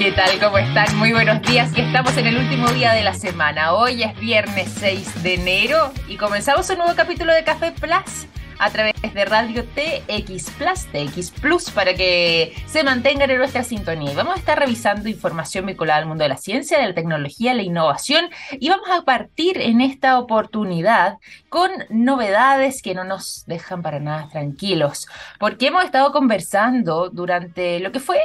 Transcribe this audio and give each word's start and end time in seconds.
¿Qué 0.00 0.12
tal? 0.12 0.40
¿Cómo 0.40 0.56
están? 0.56 0.96
Muy 0.96 1.12
buenos 1.12 1.42
días. 1.42 1.72
Estamos 1.76 2.16
en 2.16 2.26
el 2.26 2.38
último 2.38 2.68
día 2.70 2.94
de 2.94 3.02
la 3.02 3.12
semana. 3.12 3.74
Hoy 3.74 4.02
es 4.02 4.18
viernes 4.18 4.74
6 4.78 5.22
de 5.22 5.34
enero 5.34 5.92
y 6.08 6.16
comenzamos 6.16 6.70
un 6.70 6.78
nuevo 6.78 6.94
capítulo 6.96 7.34
de 7.34 7.44
Café 7.44 7.72
Plus 7.72 8.26
a 8.58 8.70
través 8.70 8.94
de 9.02 9.24
Radio 9.26 9.62
TX 9.62 10.52
Plus, 10.52 10.86
TX 10.86 11.32
Plus, 11.32 11.70
para 11.70 11.92
que 11.92 12.54
se 12.64 12.82
mantengan 12.82 13.30
en 13.30 13.36
nuestra 13.36 13.62
sintonía. 13.62 14.14
Vamos 14.14 14.36
a 14.36 14.38
estar 14.38 14.58
revisando 14.58 15.06
información 15.06 15.66
vinculada 15.66 15.98
al 15.98 16.06
mundo 16.06 16.22
de 16.22 16.30
la 16.30 16.38
ciencia, 16.38 16.80
de 16.80 16.88
la 16.88 16.94
tecnología, 16.94 17.52
la 17.52 17.60
innovación 17.60 18.30
y 18.52 18.70
vamos 18.70 18.88
a 18.88 19.02
partir 19.02 19.60
en 19.60 19.82
esta 19.82 20.18
oportunidad 20.18 21.18
con 21.50 21.70
novedades 21.90 22.80
que 22.80 22.94
no 22.94 23.04
nos 23.04 23.44
dejan 23.46 23.82
para 23.82 24.00
nada 24.00 24.30
tranquilos, 24.30 25.06
porque 25.38 25.66
hemos 25.66 25.84
estado 25.84 26.10
conversando 26.10 27.10
durante 27.10 27.80
lo 27.80 27.92
que 27.92 28.00
fue 28.00 28.18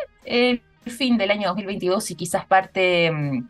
fin 0.91 1.17
del 1.17 1.31
año 1.31 1.49
2022 1.49 2.11
y 2.11 2.15
quizás 2.15 2.45
parte 2.45 3.11
mm, 3.11 3.47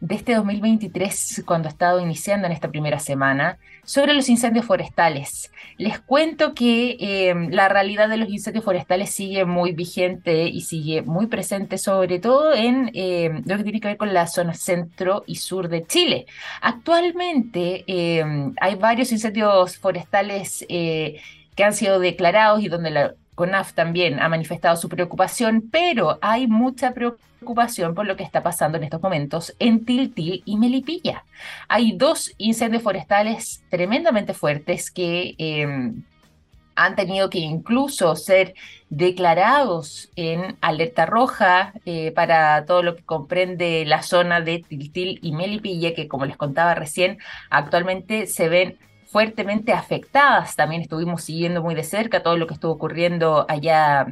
de 0.00 0.14
este 0.14 0.34
2023, 0.34 1.42
cuando 1.46 1.68
he 1.68 1.70
estado 1.70 2.00
iniciando 2.00 2.46
en 2.46 2.52
esta 2.52 2.68
primera 2.68 2.98
semana, 2.98 3.58
sobre 3.84 4.12
los 4.12 4.28
incendios 4.28 4.66
forestales. 4.66 5.50
Les 5.78 5.98
cuento 6.00 6.54
que 6.54 6.96
em, 7.00 7.50
la 7.50 7.68
realidad 7.68 8.08
de 8.08 8.18
los 8.18 8.28
incendios 8.28 8.64
forestales 8.64 9.10
sigue 9.10 9.44
muy 9.44 9.72
vigente 9.72 10.48
y 10.48 10.60
sigue 10.62 11.02
muy 11.02 11.28
presente, 11.28 11.78
sobre 11.78 12.18
todo 12.18 12.54
en 12.54 12.90
em, 12.94 13.42
lo 13.46 13.56
que 13.56 13.62
tiene 13.62 13.80
que 13.80 13.88
ver 13.88 13.96
con 13.96 14.12
la 14.12 14.26
zona 14.26 14.54
centro 14.54 15.24
y 15.26 15.36
sur 15.36 15.68
de 15.68 15.86
Chile. 15.86 16.26
Actualmente 16.60 17.84
em, 17.86 18.54
hay 18.60 18.74
varios 18.74 19.12
incendios 19.12 19.78
forestales 19.78 20.64
eh, 20.68 21.20
que 21.54 21.64
han 21.64 21.72
sido 21.72 21.98
declarados 22.00 22.62
y 22.62 22.68
donde 22.68 22.90
la 22.90 23.14
CONAF 23.36 23.74
también 23.74 24.18
ha 24.18 24.28
manifestado 24.28 24.76
su 24.76 24.88
preocupación, 24.88 25.68
pero 25.70 26.18
hay 26.22 26.48
mucha 26.48 26.92
preocupación 26.92 27.94
por 27.94 28.06
lo 28.06 28.16
que 28.16 28.24
está 28.24 28.42
pasando 28.42 28.78
en 28.78 28.84
estos 28.84 29.00
momentos 29.00 29.54
en 29.60 29.84
Tiltil 29.84 30.42
y 30.44 30.56
Melipilla. 30.56 31.24
Hay 31.68 31.92
dos 31.92 32.32
incendios 32.38 32.82
forestales 32.82 33.62
tremendamente 33.70 34.32
fuertes 34.34 34.90
que 34.90 35.34
em, 35.38 36.02
han 36.76 36.96
tenido 36.96 37.28
que 37.28 37.38
incluso 37.38 38.16
ser 38.16 38.54
declarados 38.88 40.10
en 40.16 40.56
alerta 40.62 41.04
roja 41.04 41.74
eh, 41.84 42.12
para 42.12 42.64
todo 42.64 42.82
lo 42.82 42.96
que 42.96 43.02
comprende 43.02 43.84
la 43.86 44.02
zona 44.02 44.40
de 44.40 44.64
Tiltil 44.66 45.18
y 45.22 45.32
Melipilla, 45.32 45.94
que 45.94 46.08
como 46.08 46.24
les 46.24 46.38
contaba 46.38 46.74
recién, 46.74 47.18
actualmente 47.50 48.26
se 48.26 48.48
ven 48.48 48.78
fuertemente 49.16 49.72
afectadas. 49.72 50.56
También 50.56 50.82
estuvimos 50.82 51.22
siguiendo 51.22 51.62
muy 51.62 51.74
de 51.74 51.84
cerca 51.84 52.22
todo 52.22 52.36
lo 52.36 52.46
que 52.46 52.52
estuvo 52.52 52.72
ocurriendo 52.72 53.46
allá 53.48 54.08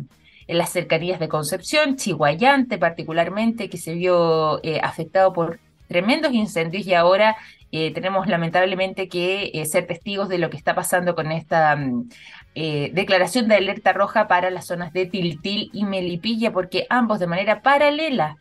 en 0.47 0.57
las 0.57 0.71
cercanías 0.71 1.21
de 1.21 1.29
Concepción, 1.29 1.97
Chihuayante 1.97 2.79
particularmente, 2.79 3.69
que 3.69 3.77
se 3.77 3.93
vio 3.93 4.65
eh, 4.65 4.81
afectado 4.83 5.35
por 5.35 5.61
tremendos 5.89 6.33
incendios 6.33 6.87
y 6.87 6.95
ahora 6.95 7.37
eh, 7.71 7.93
tenemos 7.93 8.29
lamentablemente 8.29 9.11
que 9.11 9.51
eh, 9.53 9.67
ser 9.67 9.87
testigos 9.87 10.31
de 10.31 10.39
lo 10.39 10.49
que 10.49 10.57
está 10.57 10.75
pasando 10.75 11.15
con 11.15 11.33
esta 11.33 11.77
mm, 11.77 12.09
declaración 12.55 13.47
de 13.47 13.57
alerta 13.57 13.93
roja 13.93 14.27
para 14.27 14.49
las 14.49 14.65
zonas 14.65 14.95
de 14.95 15.05
Tiltil 15.05 15.69
y 15.75 15.85
Melipilla, 15.85 16.51
porque 16.51 16.87
ambos 16.89 17.19
de 17.19 17.27
manera 17.27 17.61
paralela 17.61 18.39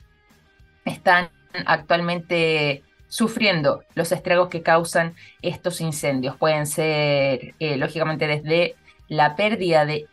están 0.86 1.28
actualmente 1.66 2.84
sufriendo 3.14 3.83
los 3.94 4.11
estragos 4.11 4.50
que 4.50 4.64
causan 4.64 5.14
estos 5.44 5.81
incendios. 5.81 6.36
Pueden 6.36 6.66
ser, 6.66 7.53
eh, 7.59 7.78
lógicamente, 7.78 8.25
desde 8.25 8.75
la 9.08 9.36
pérdida 9.36 9.86
de 9.86 10.08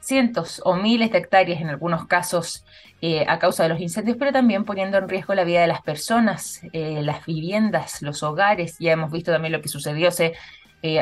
cientos 0.00 0.62
o 0.64 0.74
miles 0.74 1.12
de 1.12 1.18
hectáreas 1.18 1.60
en 1.60 1.68
algunos 1.68 2.06
casos 2.06 2.64
eh, 3.02 3.26
a 3.28 3.38
causa 3.38 3.64
de 3.64 3.68
los 3.68 3.80
incendios, 3.80 4.16
pero 4.18 4.32
también 4.32 4.64
poniendo 4.64 4.96
en 4.96 5.10
riesgo 5.10 5.34
la 5.34 5.44
vida 5.44 5.60
de 5.60 5.66
las 5.66 5.82
personas, 5.82 6.62
eh, 6.72 7.02
las 7.02 7.26
viviendas, 7.26 8.00
los 8.00 8.22
hogares. 8.22 8.78
Ya 8.78 8.92
hemos 8.92 9.12
visto 9.12 9.30
también 9.30 9.52
lo 9.52 9.60
que 9.60 9.68
sucedió 9.68 10.08
hace 10.08 10.32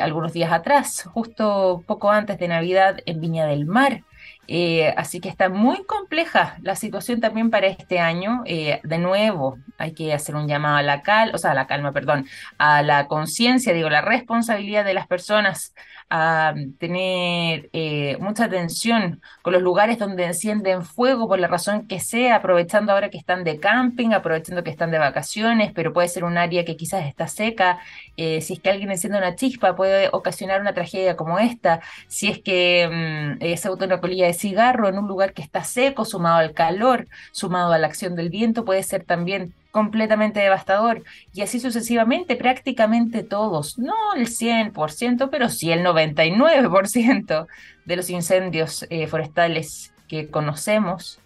algunos 0.01 0.33
días 0.33 0.51
atrás, 0.51 1.05
justo 1.13 1.85
poco 1.87 2.11
antes 2.11 2.39
de 2.39 2.49
Navidad 2.49 2.99
en 3.07 3.21
Viña 3.21 3.47
del 3.47 3.67
Mar. 3.67 4.03
Eh, 4.49 4.95
así 4.97 5.21
que 5.21 5.29
está 5.29 5.49
muy 5.49 5.85
compleja 5.85 6.57
la 6.63 6.77
situación 6.77 7.21
también 7.21 7.51
para 7.51 7.67
este 7.67 7.99
año. 7.99 8.43
Eh, 8.47 8.81
de 8.85 8.99
nuevo, 8.99 9.59
hay 9.79 9.93
que 9.93 10.13
hacer 10.13 10.37
un 10.37 10.49
llamado 10.49 10.77
a 10.77 10.83
la 10.83 11.03
calma, 11.03 11.35
o 11.35 11.39
sea, 11.39 11.53
a 11.53 11.55
la 11.55 11.67
calma, 11.67 11.93
perdón, 11.93 12.27
a 12.59 12.83
la 12.83 13.09
conciencia, 13.09 13.73
digo, 13.73 13.91
la 13.91 14.03
responsabilidad 14.03 14.85
de 14.85 14.95
las 14.95 15.07
personas 15.07 15.75
a 16.09 16.55
tener 16.79 17.69
eh, 17.73 18.17
mucha 18.21 18.45
atención 18.45 19.21
con 19.43 19.53
los 19.53 19.63
lugares 19.63 19.99
donde 19.99 20.25
encienden 20.25 20.85
fuego 20.85 21.29
por 21.29 21.39
la 21.39 21.49
razón 21.49 21.87
que 21.87 22.01
sea, 22.01 22.37
aprovechando 22.37 22.93
ahora 22.93 23.11
que 23.11 23.19
están 23.19 23.45
de 23.45 23.59
camping, 23.59 24.11
aprovechando 24.13 24.63
que 24.63 24.71
están 24.71 24.91
de 24.91 24.99
vacaciones, 24.99 25.73
pero 25.75 25.93
puede 25.93 26.09
ser 26.09 26.25
un 26.25 26.39
área 26.39 26.65
que 26.65 26.77
quizás 26.77 27.07
está 27.07 27.29
seca. 27.29 27.79
si 28.17 28.53
es 28.55 28.61
que 28.61 28.71
alguien 28.71 28.91
enciende 28.91 29.19
una 29.19 29.35
chispa, 29.35 29.77
puede 29.77 30.09
ocasionar 30.13 30.61
una 30.61 30.75
tragedia 30.75 31.17
como 31.17 31.39
esta. 31.39 31.81
Si 32.09 32.29
es 32.29 32.39
que 32.41 33.39
mm, 33.41 33.57
se 33.57 33.69
bota 33.69 33.87
una 33.87 34.01
colilla 34.01 34.27
de 34.27 34.35
cigarro 34.35 34.89
en 34.89 34.99
un 34.99 35.09
lugar 35.09 35.33
que 35.33 35.43
está 35.43 35.65
seco, 35.65 36.05
sumado 36.05 36.39
al 36.39 36.53
calor, 36.53 37.09
sumado 37.33 37.73
a 37.73 37.79
la 37.79 37.87
acción 37.87 38.15
del 38.17 38.31
viento, 38.31 38.65
puede 38.65 38.83
ser 38.83 39.05
también 39.05 39.55
completamente 39.77 40.41
devastador. 40.41 41.03
Y 41.35 41.43
así 41.43 41.61
sucesivamente, 41.61 42.35
prácticamente 42.35 43.23
todos, 43.23 43.79
no 43.79 44.15
el 44.17 44.27
100%, 44.27 45.29
pero 45.31 45.51
sí 45.51 45.71
el 45.71 45.85
99% 45.85 47.47
de 47.85 47.97
los 47.97 48.09
incendios 48.09 48.87
eh, 48.89 49.07
forestales 49.07 49.93
que 50.09 50.31
conocemos 50.31 51.21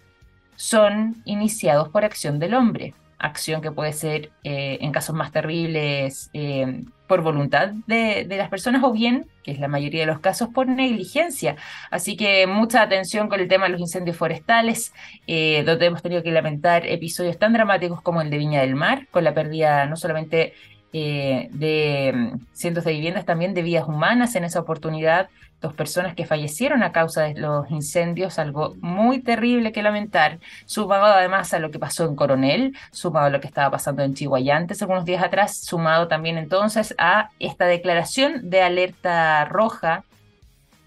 son 0.57 1.21
iniciados 1.23 1.87
por 1.87 2.03
acción 2.03 2.39
del 2.39 2.55
hombre 2.55 2.93
acción 3.19 3.61
que 3.61 3.71
puede 3.71 3.93
ser 3.93 4.31
eh, 4.43 4.79
en 4.81 4.91
casos 4.91 5.15
más 5.15 5.31
terribles 5.31 6.31
eh, 6.33 6.85
por 7.11 7.23
voluntad 7.23 7.73
de, 7.87 8.25
las 8.29 8.47
personas 8.47 8.85
o 8.85 8.93
bien, 8.93 9.25
que 9.43 9.51
es 9.51 9.59
la 9.59 9.67
mayoría 9.67 9.99
de 9.99 10.05
los 10.05 10.21
casos, 10.21 10.47
por 10.47 10.69
negligencia. 10.69 11.57
Así 11.89 12.15
que 12.15 12.47
mucha 12.47 12.81
atención 12.81 13.27
con 13.27 13.41
el 13.41 13.49
tema 13.49 13.65
de 13.65 13.73
los 13.73 13.81
incendios 13.81 14.15
forestales, 14.15 14.93
eh, 15.27 15.63
donde 15.65 15.87
hemos 15.87 16.01
tenido 16.01 16.23
que 16.23 16.31
lamentar 16.31 16.87
episodios 16.87 17.37
tan 17.37 17.51
dramáticos 17.51 18.01
como 18.01 18.21
el 18.21 18.29
de 18.29 18.37
Viña 18.37 18.61
del 18.61 18.75
Mar, 18.75 19.09
con 19.11 19.25
la 19.25 19.33
pérdida 19.33 19.87
no 19.87 19.97
solamente 19.97 20.53
de 20.91 22.11
mm, 22.13 22.39
cientos 22.53 22.83
de 22.83 22.93
viviendas, 22.93 23.25
también 23.25 23.53
de 23.53 23.61
vidas 23.61 23.87
humanas 23.87 24.35
en 24.35 24.43
esa 24.43 24.59
oportunidad, 24.59 25.29
dos 25.61 25.73
personas 25.73 26.15
que 26.15 26.25
fallecieron 26.25 26.83
a 26.83 26.91
causa 26.91 27.23
de 27.23 27.39
los 27.39 27.69
incendios, 27.69 28.39
algo 28.39 28.75
muy 28.81 29.19
terrible 29.19 29.71
que 29.71 29.83
lamentar, 29.83 30.39
sumado 30.65 31.05
además 31.05 31.53
a 31.53 31.59
lo 31.59 31.69
que 31.71 31.79
pasó 31.79 32.05
en 32.05 32.15
Coronel, 32.15 32.75
sumado 32.91 33.27
a 33.27 33.29
lo 33.29 33.39
que 33.39 33.47
estaba 33.47 33.69
pasando 33.69 34.03
en 34.03 34.15
Chihuayantes 34.15 34.81
algunos 34.81 35.05
días 35.05 35.23
atrás, 35.23 35.57
sumado 35.57 36.07
también 36.07 36.37
entonces 36.37 36.95
a 36.97 37.29
esta 37.39 37.65
declaración 37.65 38.49
de 38.49 38.61
alerta 38.61 39.45
roja 39.45 40.03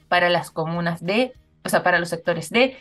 para 0.09 0.28
las 0.28 0.50
comunas 0.50 1.04
de, 1.04 1.32
o 1.64 1.69
sea, 1.69 1.82
para 1.82 1.98
los 1.98 2.09
sectores 2.09 2.50
de 2.50 2.76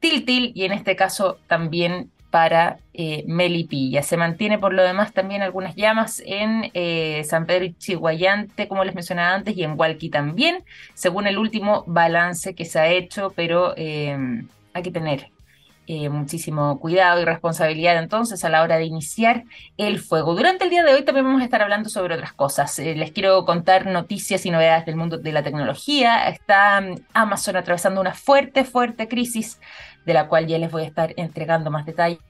Tiltil 0.00 0.52
y 0.54 0.64
en 0.64 0.72
este 0.72 0.96
caso 0.96 1.38
también 1.46 2.10
para 2.30 2.78
eh, 2.92 3.24
Melipilla. 3.26 4.02
Se 4.02 4.16
mantiene 4.16 4.58
por 4.58 4.74
lo 4.74 4.82
demás 4.82 5.12
también 5.12 5.42
algunas 5.42 5.74
llamas 5.76 6.22
en 6.24 6.70
eh, 6.74 7.22
San 7.24 7.46
Pedro 7.46 7.64
y 7.64 7.74
Chihuayante, 7.74 8.68
como 8.68 8.84
les 8.84 8.94
mencionaba 8.94 9.34
antes, 9.34 9.56
y 9.56 9.62
en 9.62 9.78
Hualqui 9.78 10.10
también, 10.10 10.64
según 10.94 11.26
el 11.26 11.38
último 11.38 11.84
balance 11.86 12.54
que 12.54 12.64
se 12.64 12.78
ha 12.78 12.88
hecho, 12.88 13.32
pero 13.34 13.74
eh, 13.76 14.16
hay 14.72 14.82
que 14.82 14.90
tener 14.90 15.30
muchísimo 16.10 16.78
cuidado 16.80 17.22
y 17.22 17.24
responsabilidad 17.24 17.96
entonces 17.96 18.44
a 18.44 18.50
la 18.50 18.62
hora 18.62 18.76
de 18.76 18.84
iniciar 18.84 19.44
el 19.78 19.98
fuego. 19.98 20.34
Durante 20.34 20.64
el 20.64 20.70
día 20.70 20.84
de 20.84 20.92
hoy 20.92 21.02
también 21.02 21.24
vamos 21.24 21.40
a 21.40 21.46
estar 21.46 21.62
hablando 21.62 21.88
sobre 21.88 22.14
otras 22.14 22.34
cosas. 22.34 22.78
les 22.78 23.10
quiero 23.10 23.46
contar 23.46 23.86
noticias 23.86 24.44
y 24.44 24.50
novedades 24.50 24.84
del 24.84 24.96
mundo 24.96 25.16
de 25.16 25.32
la 25.32 25.42
tecnología. 25.42 26.28
Está 26.28 26.82
mm, 26.82 26.94
Amazon 27.14 27.56
atravesando 27.56 28.02
una 28.02 28.12
fuerte, 28.12 28.64
fuerte 28.64 29.08
crisis 29.08 29.58
de 30.04 30.14
la 30.14 30.28
cual 30.28 30.46
ya 30.46 30.58
les 30.58 30.70
voy 30.70 30.82
a 30.82 30.86
estar 30.86 31.12
entregando 31.16 31.70
más 31.70 31.86
detalles. 31.86 32.20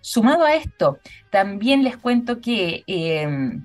Sumado 0.00 0.44
a 0.44 0.54
esto, 0.54 0.98
también 1.30 1.82
les 1.82 1.96
cuento 1.96 2.40
que 2.40 2.84
em, 2.86 3.64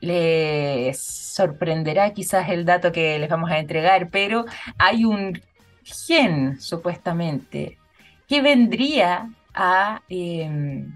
les 0.00 1.00
sorprenderá 1.00 2.12
quizás 2.12 2.48
el 2.48 2.64
dato 2.64 2.92
que 2.92 3.18
les 3.18 3.28
vamos 3.28 3.50
a 3.50 3.58
entregar, 3.58 4.10
pero 4.10 4.44
hay 4.78 5.04
un 5.04 5.40
gen, 5.84 6.60
supuestamente, 6.60 7.78
que 8.26 8.42
vendría 8.42 9.30
a 9.54 10.02
em, 10.08 10.92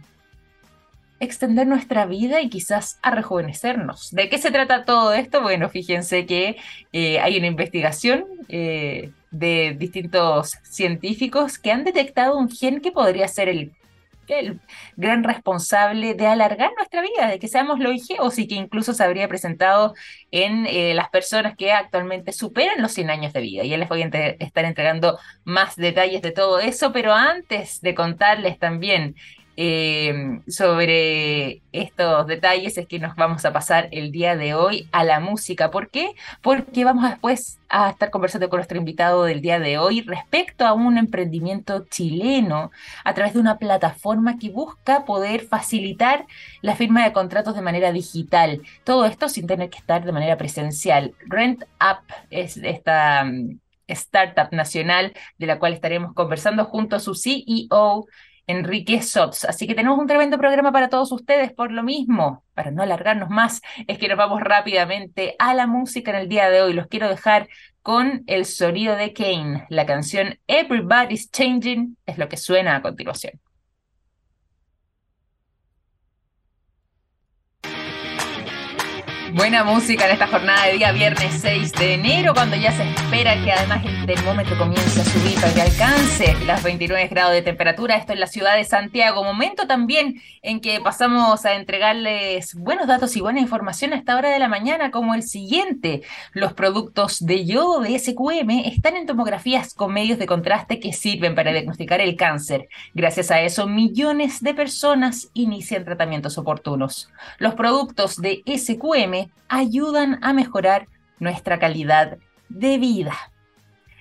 extender 1.22 1.68
nuestra 1.68 2.04
vida 2.04 2.40
y 2.40 2.48
quizás 2.48 2.98
a 3.00 3.12
rejuvenecernos. 3.12 4.10
¿De 4.10 4.28
qué 4.28 4.38
se 4.38 4.50
trata 4.50 4.84
todo 4.84 5.12
esto? 5.12 5.40
Bueno, 5.40 5.68
fíjense 5.68 6.26
que 6.26 6.56
eh, 6.92 7.20
hay 7.20 7.38
una 7.38 7.46
investigación 7.46 8.24
eh, 8.48 9.12
de 9.30 9.76
distintos 9.78 10.58
científicos 10.64 11.58
que 11.58 11.70
han 11.70 11.84
detectado 11.84 12.36
un 12.36 12.50
gen 12.50 12.80
que 12.80 12.90
podría 12.90 13.28
ser 13.28 13.48
el, 13.48 13.72
el 14.26 14.58
gran 14.96 15.22
responsable 15.22 16.14
de 16.14 16.26
alargar 16.26 16.72
nuestra 16.76 17.02
vida, 17.02 17.28
de 17.28 17.38
que 17.38 17.46
seamos 17.46 17.78
loigeos 17.78 18.36
y 18.40 18.48
que 18.48 18.56
incluso 18.56 18.92
se 18.92 19.04
habría 19.04 19.28
presentado 19.28 19.94
en 20.32 20.66
eh, 20.66 20.92
las 20.92 21.08
personas 21.10 21.56
que 21.56 21.70
actualmente 21.70 22.32
superan 22.32 22.82
los 22.82 22.90
100 22.92 23.10
años 23.10 23.32
de 23.32 23.42
vida. 23.42 23.62
Ya 23.62 23.78
les 23.78 23.88
voy 23.88 24.02
a 24.02 24.06
estar 24.06 24.64
entregando 24.64 25.20
más 25.44 25.76
detalles 25.76 26.20
de 26.20 26.32
todo 26.32 26.58
eso, 26.58 26.92
pero 26.92 27.12
antes 27.12 27.80
de 27.80 27.94
contarles 27.94 28.58
también 28.58 29.14
eh, 29.56 30.40
sobre 30.48 31.62
estos 31.72 32.26
detalles 32.26 32.78
es 32.78 32.86
que 32.86 32.98
nos 32.98 33.14
vamos 33.16 33.44
a 33.44 33.52
pasar 33.52 33.88
el 33.92 34.10
día 34.10 34.36
de 34.36 34.54
hoy 34.54 34.88
a 34.92 35.04
la 35.04 35.20
música. 35.20 35.70
¿Por 35.70 35.90
qué? 35.90 36.14
Porque 36.40 36.84
vamos 36.84 37.08
después 37.08 37.58
a 37.68 37.90
estar 37.90 38.10
conversando 38.10 38.48
con 38.48 38.58
nuestro 38.58 38.78
invitado 38.78 39.24
del 39.24 39.42
día 39.42 39.58
de 39.58 39.78
hoy 39.78 40.02
respecto 40.02 40.66
a 40.66 40.72
un 40.72 40.96
emprendimiento 40.98 41.84
chileno 41.90 42.70
a 43.04 43.14
través 43.14 43.34
de 43.34 43.40
una 43.40 43.58
plataforma 43.58 44.38
que 44.38 44.50
busca 44.50 45.04
poder 45.04 45.46
facilitar 45.46 46.26
la 46.62 46.76
firma 46.76 47.04
de 47.04 47.12
contratos 47.12 47.54
de 47.54 47.62
manera 47.62 47.92
digital. 47.92 48.62
Todo 48.84 49.04
esto 49.04 49.28
sin 49.28 49.46
tener 49.46 49.70
que 49.70 49.78
estar 49.78 50.04
de 50.04 50.12
manera 50.12 50.36
presencial. 50.36 51.14
Rent 51.26 51.64
Up 51.80 52.04
es 52.30 52.56
esta 52.56 53.24
mm, 53.24 53.58
startup 53.88 54.48
nacional 54.52 55.12
de 55.38 55.46
la 55.46 55.58
cual 55.58 55.74
estaremos 55.74 56.14
conversando 56.14 56.64
junto 56.64 56.96
a 56.96 57.00
su 57.00 57.14
CEO 57.14 58.06
Enrique 58.46 59.02
Sots. 59.02 59.44
Así 59.44 59.66
que 59.66 59.74
tenemos 59.74 59.98
un 59.98 60.06
tremendo 60.06 60.38
programa 60.38 60.72
para 60.72 60.88
todos 60.88 61.12
ustedes. 61.12 61.52
Por 61.52 61.72
lo 61.72 61.82
mismo, 61.82 62.44
para 62.54 62.70
no 62.70 62.82
alargarnos 62.82 63.30
más, 63.30 63.60
es 63.86 63.98
que 63.98 64.08
nos 64.08 64.18
vamos 64.18 64.40
rápidamente 64.40 65.36
a 65.38 65.54
la 65.54 65.66
música 65.66 66.10
en 66.10 66.16
el 66.16 66.28
día 66.28 66.50
de 66.50 66.62
hoy. 66.62 66.72
Los 66.72 66.86
quiero 66.86 67.08
dejar 67.08 67.48
con 67.82 68.22
el 68.26 68.44
sonido 68.46 68.96
de 68.96 69.12
Kane. 69.12 69.66
La 69.68 69.86
canción 69.86 70.38
Everybody's 70.46 71.30
Changing 71.30 71.96
es 72.06 72.18
lo 72.18 72.28
que 72.28 72.36
suena 72.36 72.76
a 72.76 72.82
continuación. 72.82 73.40
Buena 79.34 79.64
música 79.64 80.04
en 80.04 80.12
esta 80.12 80.26
jornada 80.26 80.66
de 80.66 80.74
día 80.74 80.92
viernes 80.92 81.38
6 81.40 81.72
de 81.72 81.94
enero, 81.94 82.34
cuando 82.34 82.54
ya 82.54 82.70
se 82.70 82.82
espera 82.82 83.42
que 83.42 83.50
además 83.50 83.82
el 83.86 84.04
termómetro 84.04 84.58
comience 84.58 85.00
a 85.00 85.04
subir 85.04 85.36
para 85.36 85.54
que 85.54 85.62
alcance 85.62 86.36
las 86.44 86.62
29 86.62 87.08
grados 87.08 87.32
de 87.32 87.40
temperatura. 87.40 87.96
Esto 87.96 88.12
en 88.12 88.20
la 88.20 88.26
ciudad 88.26 88.56
de 88.56 88.64
Santiago. 88.64 89.24
Momento 89.24 89.66
también 89.66 90.20
en 90.42 90.60
que 90.60 90.80
pasamos 90.80 91.46
a 91.46 91.54
entregarles 91.54 92.54
buenos 92.54 92.86
datos 92.86 93.16
y 93.16 93.22
buena 93.22 93.40
información 93.40 93.94
a 93.94 93.96
esta 93.96 94.16
hora 94.16 94.28
de 94.28 94.38
la 94.38 94.48
mañana, 94.48 94.90
como 94.90 95.14
el 95.14 95.22
siguiente. 95.22 96.02
Los 96.34 96.52
productos 96.52 97.24
de 97.24 97.46
yodo 97.46 97.80
de 97.80 97.98
SQM 97.98 98.50
están 98.66 98.96
en 98.96 99.06
tomografías 99.06 99.72
con 99.72 99.94
medios 99.94 100.18
de 100.18 100.26
contraste 100.26 100.78
que 100.78 100.92
sirven 100.92 101.34
para 101.34 101.52
diagnosticar 101.52 102.02
el 102.02 102.16
cáncer. 102.16 102.68
Gracias 102.92 103.30
a 103.30 103.40
eso, 103.40 103.66
millones 103.66 104.42
de 104.42 104.52
personas 104.52 105.30
inician 105.32 105.86
tratamientos 105.86 106.36
oportunos. 106.36 107.08
Los 107.38 107.54
productos 107.54 108.16
de 108.16 108.42
SQM 108.46 109.21
ayudan 109.48 110.18
a 110.22 110.32
mejorar 110.32 110.88
nuestra 111.18 111.58
calidad 111.58 112.18
de 112.48 112.78
vida. 112.78 113.14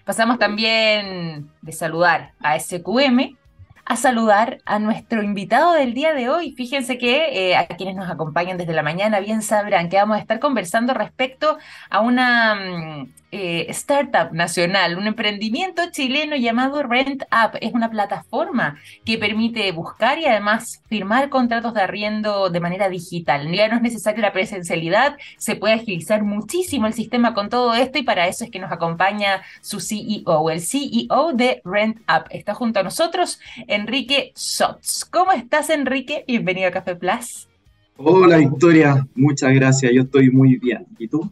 Pasamos 0.05 0.39
también 0.39 1.49
de 1.61 1.71
saludar 1.71 2.33
a 2.39 2.59
SQM 2.59 3.37
a 3.85 3.95
saludar 3.97 4.59
a 4.65 4.79
nuestro 4.79 5.21
invitado 5.21 5.73
del 5.73 5.93
día 5.93 6.13
de 6.13 6.29
hoy. 6.29 6.53
Fíjense 6.53 6.97
que 6.97 7.49
eh, 7.49 7.57
a 7.57 7.67
quienes 7.67 7.95
nos 7.95 8.09
acompañan 8.09 8.57
desde 8.57 8.73
la 8.73 8.83
mañana 8.83 9.19
bien 9.19 9.41
sabrán 9.41 9.89
que 9.89 9.97
vamos 9.97 10.17
a 10.17 10.21
estar 10.21 10.39
conversando 10.39 10.93
respecto 10.93 11.57
a 11.89 11.99
una 11.99 12.55
mm, 12.55 13.13
eh, 13.31 13.65
startup 13.69 14.33
nacional, 14.33 14.97
un 14.97 15.07
emprendimiento 15.07 15.83
chileno 15.91 16.35
llamado 16.35 16.83
Rent 16.83 17.23
Up. 17.23 17.57
Es 17.61 17.73
una 17.73 17.89
plataforma 17.89 18.77
que 19.05 19.17
permite 19.17 19.71
buscar 19.71 20.19
y 20.19 20.25
además 20.25 20.83
firmar 20.89 21.29
contratos 21.29 21.73
de 21.73 21.81
arriendo 21.81 22.49
de 22.49 22.59
manera 22.59 22.89
digital. 22.89 23.51
Ya 23.51 23.69
no 23.69 23.77
es 23.77 23.81
necesaria 23.81 24.21
la 24.21 24.33
presencialidad, 24.33 25.17
se 25.37 25.55
puede 25.55 25.75
agilizar 25.75 26.23
muchísimo 26.23 26.87
el 26.87 26.93
sistema 26.93 27.33
con 27.33 27.49
todo 27.49 27.73
esto 27.73 27.99
y 27.99 28.03
para 28.03 28.27
eso 28.27 28.43
es 28.43 28.51
que 28.51 28.59
nos 28.59 28.71
acompaña 28.71 29.41
su 29.61 29.79
CEO, 29.79 30.49
el 30.49 30.61
CEO 30.61 31.31
de 31.33 31.61
Rent 31.63 31.99
Up. 32.01 32.25
Está 32.31 32.53
junto 32.53 32.81
a 32.81 32.83
nosotros 32.83 33.39
Enrique 33.67 34.31
Sots. 34.35 35.05
¿Cómo 35.05 35.31
estás, 35.31 35.69
Enrique? 35.69 36.25
Bienvenido 36.27 36.67
a 36.67 36.71
Café 36.71 36.95
Plus. 36.95 37.47
Hola, 37.95 38.37
Victoria. 38.37 39.07
Muchas 39.15 39.53
gracias. 39.53 39.91
Yo 39.93 40.01
estoy 40.01 40.31
muy 40.31 40.57
bien. 40.57 40.85
¿Y 40.97 41.07
tú? 41.07 41.31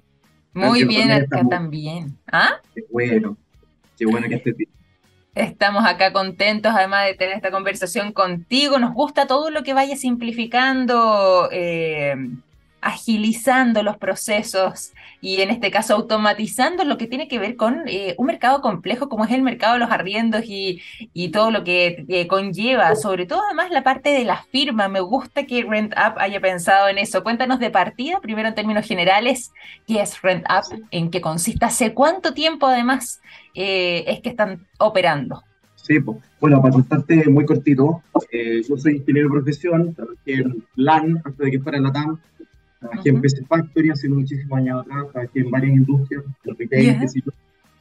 Muy 0.54 0.84
bien, 0.84 1.12
acá 1.12 1.44
también. 1.50 2.18
¿Ah? 2.32 2.60
Qué 2.74 2.84
bueno, 2.92 3.38
qué 3.98 4.06
bueno 4.06 4.28
que 4.28 4.36
estés 4.36 4.58
bien. 4.58 4.70
Estamos 5.36 5.86
acá 5.86 6.12
contentos, 6.12 6.74
además 6.76 7.06
de 7.06 7.14
tener 7.14 7.36
esta 7.36 7.52
conversación 7.52 8.12
contigo. 8.12 8.80
Nos 8.80 8.94
gusta 8.94 9.28
todo 9.28 9.52
lo 9.52 9.64
que 9.64 9.74
vaya 9.74 9.96
simplificando 9.96 11.48
eh, 11.52 12.16
agilizando 12.82 13.84
los 13.84 13.98
procesos 13.98 14.94
y 15.22 15.42
en 15.42 15.50
este 15.50 15.70
caso 15.70 15.96
automatizando 15.96 16.84
lo 16.86 16.98
que 16.98 17.08
tiene 17.08 17.28
que 17.28 17.40
ver 17.40 17.56
con 17.56 17.84
eh, 17.88 18.16
un 18.18 18.28
mercado 18.28 18.62
complejo 18.62 19.10
como 19.10 19.26
es 19.26 19.32
el 19.32 19.42
mercado 19.42 19.74
de 19.74 19.80
los 19.80 19.92
arriendos 19.92 20.44
y, 20.46 20.82
todo 21.34 21.52
lo 21.52 21.64
que 21.64 22.06
eh, 22.08 22.28
conlleva, 22.28 22.96
sobre 22.96 23.26
todo 23.26 23.42
además 23.46 23.70
la 23.70 23.84
parte 23.84 24.10
de 24.10 24.24
la 24.24 24.44
firma. 24.52 24.88
Me 24.88 25.00
gusta 25.00 25.46
que 25.46 25.64
Rent 25.64 25.94
Up 25.94 26.18
haya 26.18 26.40
pensado 26.40 26.88
en 26.88 26.98
eso. 26.98 27.24
Cuéntanos 27.24 27.60
de 27.60 27.70
partida, 27.70 28.20
primero 28.20 28.48
en 28.48 28.56
términos 28.56 28.88
generales, 28.88 29.52
qué 29.86 30.02
es 30.02 30.22
Rent 30.22 30.46
Up, 30.50 30.88
en 30.90 31.12
qué 31.12 31.22
consiste, 31.22 31.66
hace 31.66 31.94
cuánto 31.94 32.34
tiempo 32.34 32.66
además 32.66 33.22
eh, 33.54 34.06
es 34.08 34.22
que 34.22 34.30
están 34.30 34.66
operando. 34.80 35.44
Sí, 35.76 35.98
bueno, 36.40 36.62
para 36.62 36.74
contarte 36.74 37.28
muy 37.30 37.46
cortito, 37.46 38.02
yo 38.68 38.78
soy 38.78 38.98
ingeniero 38.98 39.28
de 39.28 39.34
profesión, 39.34 39.94
trabajé 39.94 40.34
en 40.34 40.64
LAN 40.76 41.22
antes 41.24 41.38
de 41.38 41.52
que 41.52 41.60
fuera 41.60 41.78
en 41.78 41.84
la 41.84 41.92
TAM, 41.92 42.20
Trabajé 42.80 43.10
en 43.10 43.22
PC 43.22 43.46
Factory 43.46 43.90
hace 43.90 44.08
muchísimos 44.10 44.58
años 44.58 44.82
atrás, 44.82 45.12
trabajé 45.12 45.40
en 45.42 45.52
varias 45.52 45.76
industrias, 45.76 46.24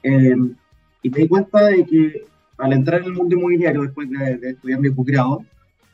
em, 0.03 0.55
y 1.03 1.11
me 1.11 1.19
di 1.19 1.29
cuenta 1.29 1.67
de 1.67 1.85
que 1.85 2.25
al 2.59 2.73
entrar 2.73 3.00
en 3.00 3.06
el 3.06 3.12
mundo 3.12 3.37
inmobiliario 3.37 3.83
después 3.83 4.09
de, 4.11 4.50
estudiar 4.50 4.81
mi 4.81 4.91
posgrado, 4.91 5.45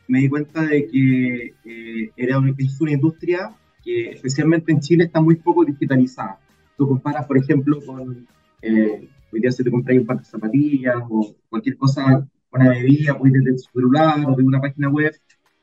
me 0.09 0.21
di 0.21 0.29
cuenta 0.29 0.63
de 0.63 0.87
que 0.87 1.55
eh, 1.65 2.11
era 2.17 2.39
una, 2.39 2.55
es 2.57 2.81
una 2.81 2.93
industria 2.93 3.55
que 3.83 4.13
especialmente 4.13 4.73
en 4.73 4.81
Chile 4.81 5.05
está 5.05 5.21
muy 5.21 5.37
poco 5.37 5.65
digitalizada. 5.65 6.39
Tú 6.77 6.89
comparas, 6.89 7.27
por 7.27 7.37
ejemplo, 7.37 7.79
con 7.85 8.27
eh, 8.63 9.09
hoy 9.31 9.41
día 9.41 9.53
si 9.53 9.63
te 9.63 9.71
compras 9.71 9.99
un 9.99 10.07
par 10.07 10.19
de 10.19 10.25
zapatillas 10.25 10.97
o 11.11 11.35
cualquier 11.51 11.77
cosa, 11.77 12.27
una 12.51 12.71
bebida, 12.71 13.19
puedes 13.19 13.35
desde 13.45 13.57
tu 13.57 13.71
celular 13.73 14.25
o 14.27 14.35
de 14.35 14.43
una 14.43 14.61
página 14.61 14.89
web, 14.89 15.13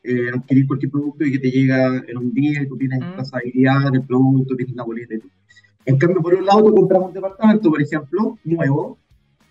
eh, 0.03 0.30
adquirir 0.33 0.68
cualquier 0.68 0.92
producto 0.92 1.25
y 1.25 1.31
que 1.31 1.39
te 1.39 1.51
llega 1.51 2.03
en 2.07 2.18
un 2.18 2.33
día 2.33 2.63
y 2.63 2.68
tú 2.68 2.77
tienes 2.77 3.00
mm. 3.00 3.13
trazabilidad 3.13 3.92
del 3.92 4.03
producto, 4.03 4.56
tienes 4.56 4.75
la 4.75 4.83
boleta 4.83 5.13
y 5.13 5.19
todo. 5.19 5.31
En 5.86 5.98
cambio, 5.98 6.21
por 6.21 6.33
un 6.33 6.45
lado, 6.45 6.63
tú 6.63 6.75
compras 6.75 7.01
un 7.03 7.13
departamento, 7.13 7.69
por 7.69 7.81
ejemplo, 7.81 8.38
nuevo, 8.44 8.98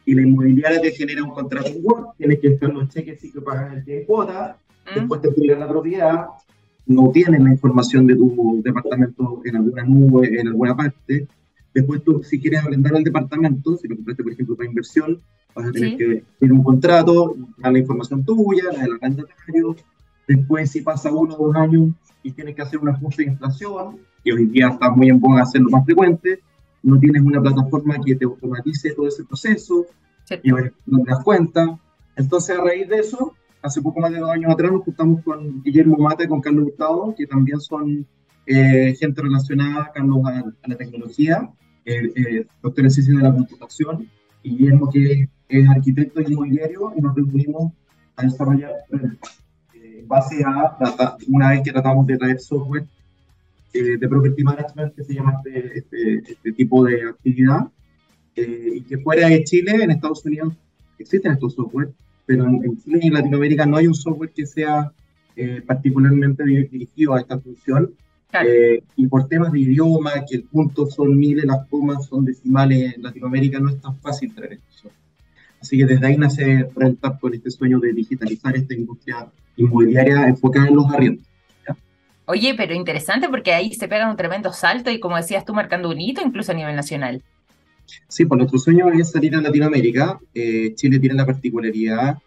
y 0.04 0.14
la 0.14 0.22
inmobiliaria 0.22 0.80
te 0.80 0.92
genera 0.92 1.22
un 1.22 1.30
contrato 1.30 1.68
en 1.68 1.80
Word, 1.82 2.16
tienes 2.16 2.40
que 2.40 2.54
hacer 2.54 2.72
los 2.72 2.88
cheques 2.88 3.22
y 3.24 3.32
que 3.32 3.40
pagar 3.40 3.74
el 3.74 3.84
de 3.84 4.04
cuota, 4.04 4.56
mm. 4.86 4.98
después 4.98 5.20
te 5.20 5.28
entregan 5.28 5.60
la 5.60 5.68
propiedad, 5.68 6.26
no 6.86 7.10
tienes 7.10 7.40
la 7.40 7.50
información 7.50 8.06
de 8.06 8.16
tu 8.16 8.60
departamento 8.64 9.42
en 9.44 9.56
alguna 9.56 9.84
nube, 9.84 10.40
en 10.40 10.48
alguna 10.48 10.76
parte. 10.76 11.28
Después 11.72 12.02
tú, 12.02 12.22
si 12.24 12.40
quieres 12.40 12.64
arrendar 12.64 12.96
el 12.96 13.04
departamento, 13.04 13.76
si 13.76 13.86
lo 13.86 13.94
compraste, 13.96 14.24
por 14.24 14.32
ejemplo, 14.32 14.56
para 14.56 14.68
inversión, 14.68 15.20
vas 15.54 15.68
a 15.68 15.72
tener 15.72 15.96
que 15.96 16.24
tener 16.38 16.52
un 16.52 16.64
contrato, 16.64 17.36
dar 17.58 17.72
la 17.72 17.78
información 17.78 18.24
tuya, 18.24 18.64
la 18.72 18.82
del 18.82 18.92
arrendatario, 18.94 19.76
Después, 20.30 20.70
si 20.70 20.80
pasa 20.82 21.10
uno 21.10 21.34
o 21.34 21.48
dos 21.48 21.56
años 21.56 21.88
y 22.22 22.30
tienes 22.30 22.54
que 22.54 22.62
hacer 22.62 22.78
un 22.78 22.88
ajuste 22.88 23.24
de 23.24 23.32
inflación, 23.32 23.98
que 24.22 24.32
hoy 24.32 24.46
día 24.46 24.68
está 24.68 24.88
muy 24.88 25.08
en 25.08 25.18
boga 25.18 25.42
hacerlo 25.42 25.70
más 25.70 25.84
frecuente, 25.84 26.38
no 26.84 27.00
tienes 27.00 27.22
una 27.22 27.42
plataforma 27.42 27.96
que 28.04 28.14
te 28.14 28.26
automatice 28.26 28.92
todo 28.94 29.08
ese 29.08 29.24
proceso, 29.24 29.86
y 30.40 30.50
no 30.86 31.02
te 31.02 31.10
das 31.10 31.24
cuenta. 31.24 31.76
Entonces, 32.14 32.56
a 32.56 32.62
raíz 32.62 32.88
de 32.88 32.98
eso, 32.98 33.34
hace 33.60 33.82
poco 33.82 33.98
más 33.98 34.12
de 34.12 34.20
dos 34.20 34.30
años 34.30 34.52
atrás 34.52 34.70
nos 34.70 34.84
juntamos 34.84 35.20
con 35.24 35.64
Guillermo 35.64 35.96
Mate 35.98 36.22
y 36.22 36.28
con 36.28 36.40
Carlos 36.40 36.66
Gustavo, 36.66 37.12
que 37.16 37.26
también 37.26 37.58
son 37.58 38.06
eh, 38.46 38.94
gente 39.00 39.22
relacionada, 39.22 39.90
Carlos, 39.92 40.18
a, 40.26 40.44
la 40.64 40.76
tecnología, 40.76 41.50
eh, 41.84 42.12
eh, 42.14 42.46
doctor 42.62 42.84
en 42.84 42.90
ciencias 42.92 43.16
de 43.16 43.22
la 43.24 43.34
computación, 43.34 44.08
y 44.44 44.56
Guillermo, 44.56 44.88
que 44.92 45.28
es 45.48 45.68
arquitecto 45.68 46.20
inmobiliario, 46.20 46.92
y 46.96 47.00
nos 47.00 47.16
reunimos 47.16 47.72
a 48.14 48.22
desarrollar 48.22 48.70
base 50.10 50.42
a, 50.44 50.76
una 51.28 51.50
vez 51.50 51.62
que 51.62 51.70
tratamos 51.70 52.04
de 52.06 52.18
traer 52.18 52.40
software 52.40 52.84
eh, 53.72 53.96
de 53.96 54.08
property 54.08 54.42
management 54.42 54.94
que 54.96 55.04
se 55.04 55.14
llama 55.14 55.40
este, 55.44 55.78
este, 55.78 56.32
este 56.32 56.52
tipo 56.52 56.84
de 56.84 57.08
actividad, 57.08 57.68
eh, 58.34 58.72
y 58.74 58.80
que 58.82 58.98
fuera 58.98 59.28
de 59.28 59.44
Chile, 59.44 59.72
en 59.80 59.92
Estados 59.92 60.24
Unidos 60.24 60.52
existen 60.98 61.32
estos 61.32 61.54
software, 61.54 61.90
pero 62.26 62.46
en, 62.46 62.76
Chile 62.82 62.98
y 63.02 63.06
en 63.06 63.14
Latinoamérica 63.14 63.64
no 63.66 63.76
hay 63.76 63.86
un 63.86 63.94
software 63.94 64.30
que 64.30 64.44
sea 64.44 64.92
eh, 65.36 65.62
particularmente 65.64 66.44
dirigido 66.44 67.14
a 67.14 67.20
esta 67.20 67.38
función. 67.38 67.94
y 68.96 69.06
por 69.06 69.28
temas 69.28 69.52
de 69.52 69.60
idioma, 69.60 70.12
que 70.28 70.36
el 70.36 70.44
punto 70.44 70.86
son 70.86 71.16
miles, 71.16 71.44
las 71.44 71.66
comas 71.68 72.06
son 72.06 72.24
decimales, 72.24 72.94
en 72.96 73.02
Latinoamérica 73.02 73.60
no 73.60 73.70
es 73.70 73.80
tan 73.80 73.96
fácil 73.98 74.34
traer 74.34 74.54
esto. 74.54 74.90
Así 75.60 75.76
que 75.78 75.86
desde 75.86 76.06
ahí 76.06 76.16
nace 76.16 76.68
Rentab 76.74 77.20
con 77.20 77.34
este 77.34 77.50
sueño 77.50 77.78
de 77.78 77.92
digitalizar 77.92 78.56
esta 78.56 78.74
industria 78.74 79.28
inmobiliaria 79.64 80.26
enfocada 80.26 80.68
en 80.68 80.76
los 80.76 80.86
arriendos. 80.92 81.26
Oye, 82.26 82.54
pero 82.56 82.74
interesante 82.74 83.28
porque 83.28 83.52
ahí 83.52 83.74
se 83.74 83.88
pega 83.88 84.08
un 84.08 84.16
tremendo 84.16 84.52
salto 84.52 84.90
y 84.90 85.00
como 85.00 85.16
decías 85.16 85.44
tú, 85.44 85.52
marcando 85.52 85.90
un 85.90 86.00
hito 86.00 86.22
incluso 86.24 86.52
a 86.52 86.54
nivel 86.54 86.76
nacional. 86.76 87.22
Sí, 88.06 88.24
pues 88.24 88.38
nuestro 88.38 88.58
sueño 88.58 88.88
es 88.92 89.10
salir 89.10 89.34
a 89.34 89.40
Latinoamérica. 89.40 90.18
Eh, 90.32 90.72
Chile 90.76 91.00
tiene 91.00 91.16
la 91.16 91.26
particularidad 91.26 92.18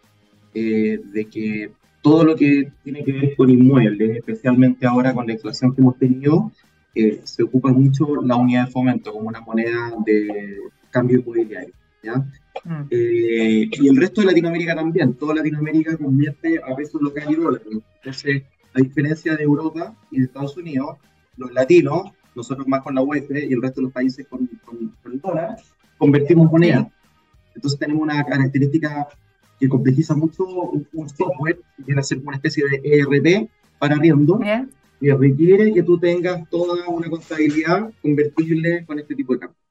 eh, 0.54 1.00
de 1.02 1.24
que 1.24 1.70
todo 2.02 2.22
lo 2.22 2.36
que 2.36 2.70
tiene 2.82 3.02
que 3.02 3.12
ver 3.12 3.34
con 3.34 3.48
inmuebles, 3.48 4.18
especialmente 4.18 4.86
ahora 4.86 5.14
con 5.14 5.26
la 5.26 5.32
inflación 5.32 5.74
que 5.74 5.80
hemos 5.80 5.98
tenido, 5.98 6.52
eh, 6.94 7.20
se 7.24 7.42
ocupa 7.42 7.70
mucho 7.72 8.22
la 8.22 8.36
unidad 8.36 8.66
de 8.66 8.72
fomento 8.72 9.10
como 9.10 9.28
una 9.28 9.40
moneda 9.40 9.90
de 10.04 10.58
cambio 10.90 11.20
inmobiliario. 11.20 11.72
¿ya? 12.02 12.22
Mm. 12.62 12.82
Eh, 12.90 13.68
y 13.72 13.88
el 13.88 13.96
resto 13.96 14.20
de 14.20 14.28
Latinoamérica 14.28 14.74
también. 14.74 15.14
Toda 15.14 15.34
Latinoamérica 15.34 15.96
convierte 15.96 16.60
a 16.62 16.74
pesos 16.76 17.00
locales 17.02 17.30
y 17.30 17.34
dólares. 17.34 17.66
Entonces, 17.96 18.42
a 18.74 18.80
diferencia 18.80 19.36
de 19.36 19.42
Europa 19.42 19.94
y 20.10 20.18
de 20.18 20.24
Estados 20.26 20.56
Unidos, 20.56 20.96
los 21.36 21.52
latinos, 21.52 22.10
nosotros 22.34 22.66
más 22.66 22.82
con 22.82 22.94
la 22.94 23.02
UEF 23.02 23.30
y 23.30 23.52
el 23.52 23.62
resto 23.62 23.80
de 23.80 23.84
los 23.84 23.92
países 23.92 24.26
con, 24.28 24.48
el 25.04 25.20
dólar, 25.20 25.56
convertimos 25.98 26.50
moneda. 26.50 26.90
Entonces 27.54 27.78
tenemos 27.78 28.02
una 28.02 28.24
característica 28.24 29.08
que 29.60 29.68
complejiza 29.68 30.14
mucho 30.14 30.44
un, 30.44 31.08
software 31.08 31.60
que 31.76 31.82
viene 31.84 32.00
a 32.00 32.04
ser 32.04 32.18
una 32.18 32.36
especie 32.36 32.64
de 32.68 32.80
ERP 32.82 33.48
para 33.78 33.94
arriendo, 33.94 34.40
que 35.00 35.14
requiere 35.14 35.72
que 35.72 35.82
tú 35.82 35.98
tengas 35.98 36.48
toda 36.50 36.88
una 36.88 37.08
contabilidad 37.08 37.92
convertible 38.02 38.84
con 38.86 38.98
este 38.98 39.14
tipo 39.14 39.34
de 39.34 39.40
cambios. 39.40 39.63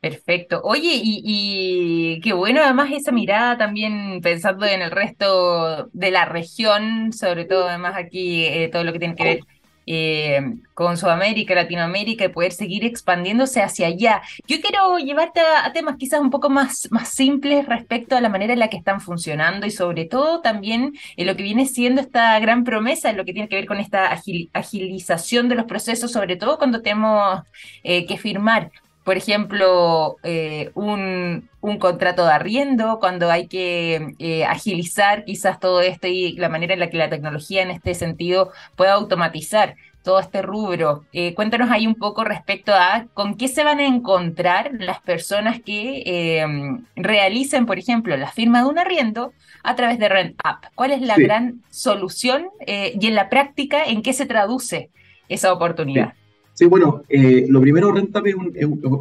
Perfecto. 0.00 0.62
Oye, 0.64 1.00
y, 1.02 2.20
qué 2.22 2.32
bueno 2.32 2.62
además 2.62 2.90
esa 2.90 3.12
mirada 3.12 3.58
también 3.58 4.20
pensando 4.22 4.64
en 4.64 4.80
el 4.80 4.90
resto 4.90 5.90
de 5.92 6.10
la 6.10 6.24
región, 6.24 7.12
sobre 7.12 7.44
todo 7.44 7.68
además 7.68 7.96
aquí 7.96 8.46
eh, 8.46 8.70
todo 8.72 8.82
lo 8.82 8.94
que 8.94 8.98
tiene 8.98 9.14
que 9.14 9.24
ver 9.24 9.40
eh, 9.86 10.40
con 10.72 10.96
Sudamérica, 10.96 11.54
Latinoamérica 11.54 12.24
y 12.24 12.28
poder 12.28 12.52
seguir 12.52 12.84
expandiéndose 12.84 13.60
hacia 13.60 13.88
allá. 13.88 14.22
Yo 14.46 14.60
quiero 14.62 14.96
llevarte 14.98 15.40
a, 15.40 15.70
temas 15.74 15.96
quizás 15.98 16.20
un 16.20 16.30
poco 16.30 16.48
más, 16.48 16.88
más 16.90 17.10
simples 17.10 17.66
respecto 17.66 18.16
a 18.16 18.22
la 18.22 18.30
manera 18.30 18.54
en 18.54 18.60
la 18.60 18.68
que 18.68 18.78
están 18.78 19.02
funcionando 19.02 19.66
y 19.66 19.70
sobre 19.70 20.06
todo 20.06 20.40
también 20.40 20.94
en 21.16 21.26
lo 21.26 21.36
que 21.36 21.42
viene 21.42 21.66
siendo 21.66 22.00
esta 22.00 22.38
gran 22.40 22.64
promesa 22.64 23.10
en 23.10 23.18
lo 23.18 23.26
que 23.26 23.34
tiene 23.34 23.48
que 23.48 23.56
ver 23.56 23.66
con 23.66 23.80
esta 23.80 24.10
agilización 24.54 25.50
de 25.50 25.56
los 25.56 25.66
procesos, 25.66 26.12
sobre 26.12 26.36
todo 26.36 26.56
cuando 26.56 26.80
tenemos 26.80 27.40
eh, 27.82 28.06
que 28.06 28.16
firmar 28.16 28.70
por 29.10 29.16
ejemplo, 29.16 30.18
eh, 30.22 30.70
un, 30.74 31.48
contrato 31.80 32.24
de 32.24 32.30
arriendo, 32.30 33.00
cuando 33.00 33.28
hay 33.28 33.48
que 33.48 34.14
eh, 34.20 34.44
agilizar 34.44 35.24
quizás 35.24 35.58
todo 35.58 35.80
esto 35.80 36.06
y 36.06 36.34
la 36.34 36.48
manera 36.48 36.74
en 36.74 36.78
la 36.78 36.90
que 36.90 36.96
la 36.96 37.10
tecnología 37.10 37.62
en 37.62 37.72
este 37.72 37.94
sentido 37.94 38.52
pueda 38.76 38.92
automatizar 38.92 39.74
todo 40.04 40.20
este 40.20 40.42
rubro. 40.42 41.06
Eh, 41.12 41.34
cuéntanos 41.34 41.72
ahí 41.72 41.88
un 41.88 41.96
poco 41.96 42.22
respecto 42.22 42.72
a 42.72 43.06
con 43.12 43.36
qué 43.36 43.48
se 43.48 43.64
van 43.64 43.80
a 43.80 43.86
encontrar 43.86 44.70
las 44.78 45.00
personas 45.00 45.60
que 45.60 46.78
realicen, 46.94 47.66
por 47.66 47.80
ejemplo, 47.80 48.16
la 48.16 48.30
firma 48.30 48.62
de 48.62 48.68
un 48.68 48.78
arriendo 48.78 49.32
a 49.64 49.74
través 49.74 49.98
de 49.98 50.08
Rent 50.08 50.36
App. 50.44 50.66
¿Cuál 50.76 50.92
es 50.92 51.02
la 51.02 51.16
gran 51.16 51.64
solución 51.68 52.46
y 52.64 53.04
en 53.08 53.14
la 53.16 53.28
práctica 53.28 53.82
en 53.86 54.02
qué 54.02 54.12
se 54.12 54.26
traduce 54.26 54.90
esa 55.28 55.52
oportunidad? 55.52 56.12
Sí, 56.12 56.19
bueno, 56.68 57.02
eh, 57.08 57.46
lo 57.48 57.60
primero, 57.60 57.92
Rentap 57.92 58.24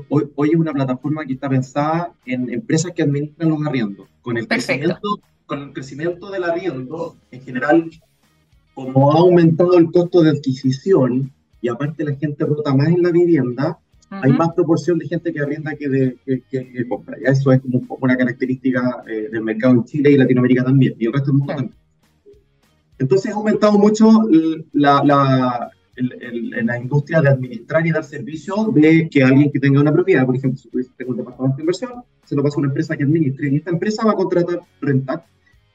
hoy, 0.10 0.50
es 0.50 0.56
una 0.56 0.72
plataforma 0.72 1.26
que 1.26 1.34
está 1.34 1.50
pensada 1.50 2.14
en 2.26 2.50
empresas 2.50 2.92
que 2.94 3.04
administran 3.04 3.50
los 3.50 3.66
arriendos. 3.66 4.08
Con 4.22 4.38
el, 4.38 4.48
crecimiento, 4.48 5.20
con 5.46 5.64
el 5.64 5.74
crecimiento 5.74 6.30
del 6.30 6.44
arriendo, 6.44 7.16
en 7.32 7.42
general, 7.42 7.90
como 8.74 9.12
ha 9.12 9.20
aumentado 9.20 9.78
el 9.78 9.92
costo 9.92 10.22
de 10.22 10.30
adquisición 10.30 11.32
y 11.62 11.68
aparte 11.68 12.04
la 12.04 12.16
gente 12.16 12.46
rota 12.46 12.74
más 12.74 12.88
en 12.88 13.04
la 13.04 13.12
vivienda, 13.12 13.78
hay 14.10 14.32
más 14.34 14.54
proporción 14.54 14.98
de 14.98 15.08
gente 15.08 15.32
que 15.32 15.40
arrienda 15.40 15.76
que, 15.76 15.88
de, 15.88 16.18
que, 16.50 16.88
compra. 16.88 17.18
¿ya? 17.24 17.32
Eso 17.32 17.52
es 17.52 17.62
como 17.62 17.86
una 18.00 18.18
característica 18.18 19.04
eh, 19.08 19.30
del 19.32 19.44
mercado 19.44 19.74
en 19.76 19.86
Chile 19.86 20.12
y 20.12 20.18
Latinoamérica 20.18 20.64
también, 20.64 20.96
y 20.98 21.06
el 21.06 21.14
resto 21.14 21.28
del 21.28 21.38
mundo 21.38 21.54
también. 21.54 21.76
Entonces 22.98 23.32
ha 23.32 23.36
aumentado 23.36 23.78
mucho 23.78 24.10
la, 24.74 25.72
en 26.00 26.66
la 26.66 26.78
industria 26.78 27.22
de 27.22 27.30
administrar 27.30 27.86
y 27.86 27.92
dar 27.92 28.04
servicio 28.04 28.72
de 28.74 29.10
que 29.10 29.24
alguien 29.24 29.52
que 29.52 29.60
tenga 29.60 29.82
una 29.82 29.92
propiedad, 29.92 30.26
por 30.26 30.36
ejemplo, 30.36 30.58
si 30.58 30.70
tú 30.70 30.80
tengo 30.98 31.12
un 31.12 31.18
departamento 31.18 31.58
de 31.58 31.64
inversión, 31.64 31.92
se 32.24 32.36
lo 32.36 32.44
pasa 32.44 32.56
a 32.56 32.60
una 32.60 32.68
empresa 32.70 32.96
que 32.96 33.04
administre 33.04 33.50
y 33.50 33.58
esta 33.58 33.72
empresa 33.72 34.06
va 34.06 34.12
a 34.12 34.16
contratar 34.16 34.60
renta 34.82 35.26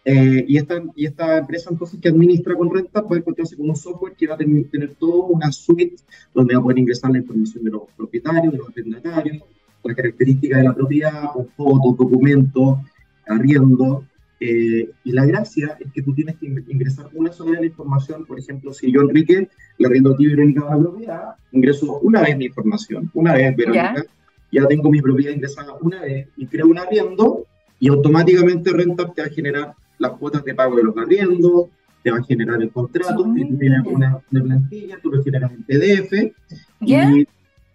eh, 0.04 0.44
y, 0.46 0.58
esta, 0.58 0.82
y 0.94 1.06
esta 1.06 1.38
empresa 1.38 1.70
entonces 1.70 1.98
que 2.00 2.08
administra 2.08 2.54
con 2.54 2.72
renta 2.72 3.02
puede 3.02 3.20
encontrarse 3.20 3.56
con 3.56 3.70
un 3.70 3.76
software 3.76 4.14
que 4.14 4.26
va 4.26 4.34
a 4.34 4.38
tener, 4.38 4.64
tener 4.70 4.94
toda 4.94 5.26
una 5.28 5.50
suite 5.50 5.96
donde 6.34 6.54
va 6.54 6.60
a 6.60 6.62
poder 6.62 6.78
ingresar 6.78 7.10
la 7.10 7.18
información 7.18 7.64
de 7.64 7.70
los 7.70 7.82
propietarios, 7.96 8.52
de 8.52 8.58
los 8.58 8.68
arrendatarios, 8.68 9.42
las 9.82 9.96
características 9.96 10.58
de 10.58 10.64
la 10.64 10.74
propiedad, 10.74 11.24
fotos, 11.56 11.96
documentos, 11.96 12.78
arriendo, 13.26 14.04
eh, 14.46 14.90
y 15.04 15.12
la 15.12 15.24
gracia 15.24 15.78
es 15.80 15.90
que 15.90 16.02
tú 16.02 16.14
tienes 16.14 16.36
que 16.36 16.46
ingresar 16.46 17.08
una 17.14 17.32
sola 17.32 17.60
de 17.60 17.66
información. 17.66 18.26
Por 18.26 18.38
ejemplo, 18.38 18.74
si 18.74 18.92
yo, 18.92 19.00
Enrique, 19.00 19.48
le 19.78 19.88
rindo 19.88 20.12
a 20.12 20.16
ti, 20.18 20.26
Verónica, 20.26 20.64
una 20.66 20.78
propiedad, 20.78 21.22
ingreso 21.52 21.98
una 22.00 22.20
vez 22.20 22.36
mi 22.36 22.44
información, 22.44 23.10
una 23.14 23.32
vez, 23.32 23.56
Verónica, 23.56 24.04
ya 24.52 24.66
tengo 24.66 24.90
mi 24.90 25.00
propiedad 25.00 25.32
ingresada 25.32 25.72
una 25.80 26.02
vez 26.02 26.28
y 26.36 26.46
creo 26.46 26.66
un 26.66 26.78
arriendo 26.78 27.46
y 27.80 27.88
automáticamente 27.88 28.70
Renta 28.70 29.10
te 29.12 29.22
va 29.22 29.28
a 29.28 29.30
generar 29.30 29.74
las 29.98 30.12
cuotas 30.12 30.44
de 30.44 30.54
pago 30.54 30.76
de 30.76 30.82
los 30.82 30.96
arriendos, 30.96 31.68
te 32.02 32.10
va 32.10 32.18
a 32.18 32.22
generar 32.22 32.60
el 32.60 32.70
contrato, 32.70 33.24
tú 33.24 33.34
tienes 33.58 33.80
una, 33.86 34.18
plantilla, 34.30 34.98
tú 35.02 35.10
lo 35.10 35.22
generas 35.22 35.52
en 35.52 35.62
PDF 35.62 36.34
y, 36.80 37.26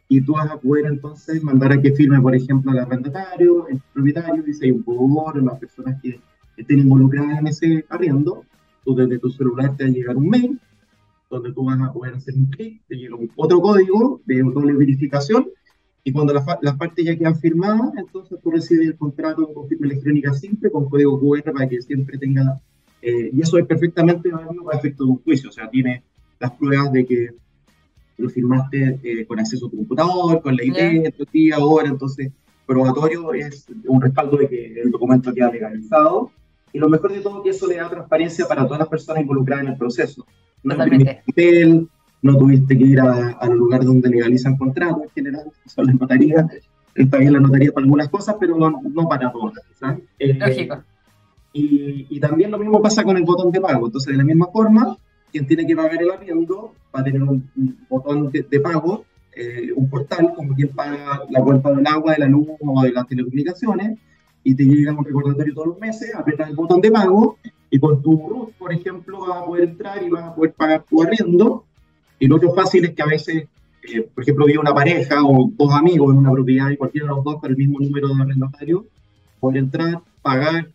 y, 0.08 0.22
tú 0.22 0.34
vas 0.34 0.52
a 0.52 0.58
poder 0.58 0.86
entonces 0.86 1.42
mandar 1.42 1.74
a 1.74 1.82
que 1.82 1.94
firme, 1.94 2.22
por 2.22 2.36
ejemplo, 2.36 2.72
al 2.72 2.80
arrendatario, 2.80 3.68
el 3.70 3.82
propietario, 3.92 4.44
dice 4.44 4.66
hay 4.66 4.72
un 4.72 4.84
poco 4.84 5.34
las 5.34 5.58
personas 5.58 6.00
que 6.02 6.20
estén 6.62 6.80
involucradas 6.80 7.40
en 7.40 7.48
ese 7.48 7.86
arriendo, 7.90 8.44
tú 8.84 8.96
desde 8.96 9.20
tu 9.20 9.30
celular 9.30 9.76
te 9.76 9.84
va 9.84 9.90
a 9.90 9.94
llegar 9.94 10.18
un 10.18 10.30
mail 10.30 10.60
donde 11.30 11.54
tú 11.54 11.66
vas 11.66 11.80
a 11.80 11.94
poder 11.94 12.16
hacer 12.16 12.34
un 12.36 12.48
clic, 12.48 12.82
te 12.88 12.96
llega 12.96 13.16
otro 13.36 13.62
código 13.62 14.22
de 14.26 14.42
doble 14.42 14.74
verificación 14.74 15.48
y 16.04 16.12
cuando 16.12 16.34
las, 16.34 16.46
las 16.62 16.76
partes 16.76 17.06
ya 17.06 17.16
quedan 17.16 17.36
firmadas, 17.36 17.92
entonces 17.98 18.40
tú 18.42 18.52
recibes 18.52 18.88
el 18.88 18.98
contrato 18.98 19.54
con 19.54 19.68
firma 19.68 19.88
electrónica 19.88 20.34
simple 20.34 20.72
con 20.72 20.90
código 20.90 21.20
QR 21.20 21.52
para 21.54 21.70
que 21.70 21.82
siempre 21.82 22.18
tenga, 22.18 22.60
eh, 23.02 23.30
y 23.32 23.42
eso 23.42 23.58
es 23.58 23.66
perfectamente 23.66 24.30
válido 24.30 24.64
para 24.64 24.80
efecto 24.80 25.04
de 25.06 25.12
un 25.12 25.22
juicio, 25.22 25.50
o 25.50 25.52
sea, 25.52 25.70
tiene 25.70 26.04
las 26.40 26.52
pruebas 26.52 26.92
de 26.92 27.06
que 27.06 27.30
lo 28.18 28.30
firmaste 28.30 29.00
eh, 29.04 29.26
con 29.26 29.40
acceso 29.40 29.68
a 29.68 29.70
tu 29.70 29.78
computador, 29.78 30.42
con 30.42 30.56
la 30.56 30.64
ID, 30.64 31.14
tu 31.16 31.26
día, 31.32 31.60
hora, 31.60 31.90
entonces 31.90 32.32
probatorio 32.66 33.34
es 33.34 33.66
un 33.86 34.02
respaldo 34.02 34.38
de 34.38 34.48
que 34.48 34.82
el 34.82 34.92
documento 34.92 35.34
queda 35.34 35.52
legalizado 35.52 36.32
y 36.74 36.80
lo 36.80 36.90
mejor 36.90 37.12
de 37.14 37.22
todo 37.22 37.44
que 37.44 37.50
eso 37.50 37.68
le 37.68 37.78
da 37.78 37.90
transparencia 37.90 38.48
para 38.48 38.66
todas 38.66 38.80
las 38.80 38.88
personas 38.88 39.22
involucradas 39.22 39.66
en 39.66 39.72
el 39.72 39.78
proceso. 39.78 40.26
No 40.64 40.76
papel, 40.76 41.88
no 42.22 42.38
tuviste 42.38 42.78
que 42.78 42.84
ir 42.84 43.00
a, 43.00 43.30
al 43.40 43.54
lugar 43.54 43.84
donde 43.84 44.10
legalizan 44.10 44.58
contratos 44.58 45.04
en 45.04 45.10
general, 45.10 45.46
son 45.66 45.88
las 45.88 45.96
notarías. 46.00 46.46
Está 46.96 47.18
bien 47.18 47.34
la 47.34 47.40
notaría 47.40 47.72
para 47.72 47.86
algunas 47.86 48.10
cosas, 48.10 48.36
pero 48.40 48.58
no, 48.58 49.10
para 49.10 49.32
todas. 49.32 49.64
Eh, 50.18 50.34
Lógico. 50.34 50.84
Y, 51.54 52.08
y, 52.10 52.20
también 52.20 52.52
lo 52.52 52.60
mismo 52.60 52.82
pasa 52.82 53.04
con 53.04 53.18
el 53.18 53.24
botón 53.24 53.52
de 53.52 53.62
pago. 53.62 53.88
Entonces, 53.88 54.12
de 54.12 54.18
la 54.18 54.24
misma 54.24 54.48
forma, 54.48 54.98
quien 55.32 55.48
tiene 55.48 55.66
que 55.66 55.76
pagar 55.76 56.02
el 56.02 56.12
arriendo 56.12 56.74
va 56.94 57.02
a 57.02 57.04
tener 57.04 57.24
un, 57.24 57.50
botón 57.90 58.32
de, 58.32 58.60
pago, 58.60 59.06
eh, 59.36 59.72
un 59.76 59.90
portal, 59.90 60.34
como 60.36 60.54
quien 60.56 60.70
paga 60.70 61.22
la 61.30 61.42
cuenta 61.42 61.72
del 61.72 61.88
agua, 61.88 62.14
de 62.14 62.20
la 62.20 62.28
luz 62.28 62.48
o 62.60 62.82
de 62.82 62.92
las 62.92 63.08
telecomunicaciones, 63.08 63.98
y 64.44 64.56
te 64.56 64.64
llega 64.64 64.94
un 64.94 65.04
recordatorio 65.04 65.54
todos 65.54 65.68
los 65.68 65.80
meses, 65.80 66.14
apretas 66.16 66.50
el 66.50 66.56
botón 66.56 66.82
de 66.82 66.92
pago 66.92 67.38
y 67.70 67.80
con 67.80 68.02
tu 68.02 68.28
RUT, 68.28 68.54
por 68.54 68.74
ejemplo, 68.74 69.28
vas 69.28 69.42
a 69.42 69.46
poder 69.46 69.70
entrar 69.70 70.02
y 70.02 70.10
vas 70.10 70.24
a 70.24 70.36
poder 70.36 70.54
pagar 70.54 70.84
tu 70.90 71.04
arriendo. 71.04 71.66
Y 72.18 72.28
lo 72.28 72.38
otro 72.38 72.54
fácil 72.54 72.86
es 72.86 72.96
que 72.96 73.02
a 73.02 73.06
veces, 73.06 73.48
eh, 73.84 74.02
por 74.14 74.24
ejemplo, 74.24 74.46
vive 74.46 74.60
una 74.60 74.74
pareja 74.74 75.24
o 75.24 75.52
dos 75.56 75.74
amigos 75.74 76.14
en 76.14 76.20
una 76.20 76.32
propiedad 76.32 76.70
y 76.70 76.78
cualquiera 76.78 77.08
de 77.08 77.16
los 77.16 77.24
dos 77.24 77.40
con 77.40 77.52
el 77.52 77.58
mismo 77.58 77.80
número 77.80 78.08
de 78.08 78.22
arrendatario, 78.22 78.86
puede 79.40 79.60
entrar, 79.60 80.02
pagar 80.22 80.70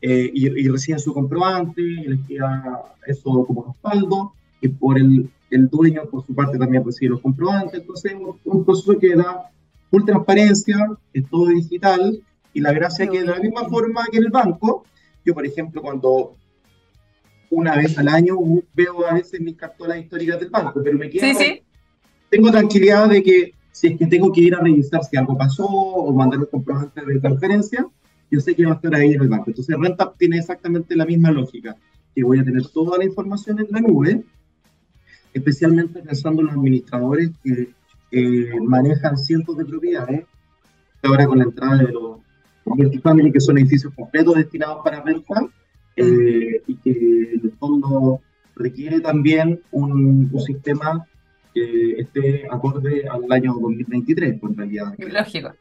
eh, 0.00 0.30
y, 0.32 0.68
reciben 0.68 1.00
su 1.00 1.12
comprobante 1.12 1.82
y 1.82 2.06
les 2.06 2.20
queda 2.26 2.82
eso 3.06 3.44
como 3.44 3.64
respaldo. 3.64 4.32
Y 4.60 4.68
por 4.68 4.98
el, 4.98 5.28
el 5.50 5.68
dueño, 5.68 6.02
por 6.10 6.24
su 6.24 6.34
parte, 6.34 6.58
también 6.58 6.84
recibe 6.84 7.10
los 7.10 7.20
comprobantes. 7.20 7.80
Entonces, 7.80 8.14
un, 8.14 8.38
un 8.44 8.64
proceso 8.64 8.98
que 8.98 9.16
da 9.16 9.50
full 9.90 10.04
transparencia, 10.04 10.76
es 11.12 11.28
todo 11.28 11.48
digital 11.48 12.20
y 12.56 12.60
la 12.60 12.72
gracia 12.72 13.04
es 13.04 13.10
que 13.10 13.20
de 13.20 13.26
la 13.26 13.38
misma 13.38 13.68
forma 13.68 14.06
que 14.10 14.16
en 14.16 14.24
el 14.24 14.30
banco, 14.30 14.86
yo 15.26 15.34
por 15.34 15.44
ejemplo 15.44 15.82
cuando 15.82 16.36
una 17.50 17.76
vez 17.76 17.98
al 17.98 18.08
año 18.08 18.38
veo 18.72 19.06
a 19.06 19.12
veces 19.12 19.42
mis 19.42 19.56
cartolas 19.56 19.98
históricas 19.98 20.40
del 20.40 20.48
banco, 20.48 20.80
pero 20.82 20.96
me 20.96 21.10
quedo, 21.10 21.38
tengo 22.30 22.50
tranquilidad 22.50 23.10
de 23.10 23.22
que 23.22 23.52
si 23.72 23.88
es 23.88 23.98
que 23.98 24.06
tengo 24.06 24.32
que 24.32 24.40
ir 24.40 24.54
a 24.54 24.60
revisar 24.60 25.04
si 25.04 25.18
algo 25.18 25.36
pasó 25.36 25.66
o 25.66 26.10
mandar 26.14 26.40
los 26.40 26.48
comprobantes 26.48 27.04
de 27.06 27.20
transferencia, 27.20 27.86
yo 28.30 28.40
sé 28.40 28.56
que 28.56 28.64
va 28.64 28.72
a 28.72 28.76
estar 28.76 28.94
ahí 28.94 29.12
en 29.12 29.20
el 29.20 29.28
banco. 29.28 29.50
Entonces 29.50 29.76
Renta 29.78 30.14
tiene 30.16 30.38
exactamente 30.38 30.96
la 30.96 31.04
misma 31.04 31.30
lógica, 31.30 31.76
que 32.14 32.24
voy 32.24 32.38
a 32.38 32.44
tener 32.44 32.66
toda 32.68 32.96
la 32.96 33.04
información 33.04 33.60
en 33.60 33.66
la 33.68 33.80
nube, 33.82 34.24
especialmente 35.34 36.00
pensando 36.00 36.40
en 36.40 36.46
los 36.46 36.56
administradores 36.56 37.32
que 37.44 37.74
manejan 38.62 39.18
cientos 39.18 39.58
de 39.58 39.66
propiedades, 39.66 40.24
ahora 41.02 41.26
con 41.26 41.36
la 41.36 41.44
entrada 41.44 41.76
de 41.76 41.92
los 41.92 42.25
multifamily, 42.74 43.32
que 43.32 43.40
son 43.40 43.58
edificios 43.58 43.92
completos 43.94 44.34
destinados 44.34 44.82
para 44.84 45.02
renta, 45.02 45.48
eh, 45.96 46.62
y 46.66 46.76
que 46.76 47.34
en 47.34 47.40
el 47.44 47.52
fondo 47.58 48.20
requiere 48.54 49.00
también 49.00 49.60
un, 49.70 50.28
un 50.32 50.40
sistema 50.40 51.06
que 51.54 52.00
esté 52.00 52.46
acorde 52.50 53.06
al 53.08 53.30
año 53.30 53.54
2023, 53.54 54.38
por 54.38 54.54
realidad. 54.56 54.94
Lógico. 54.98 55.52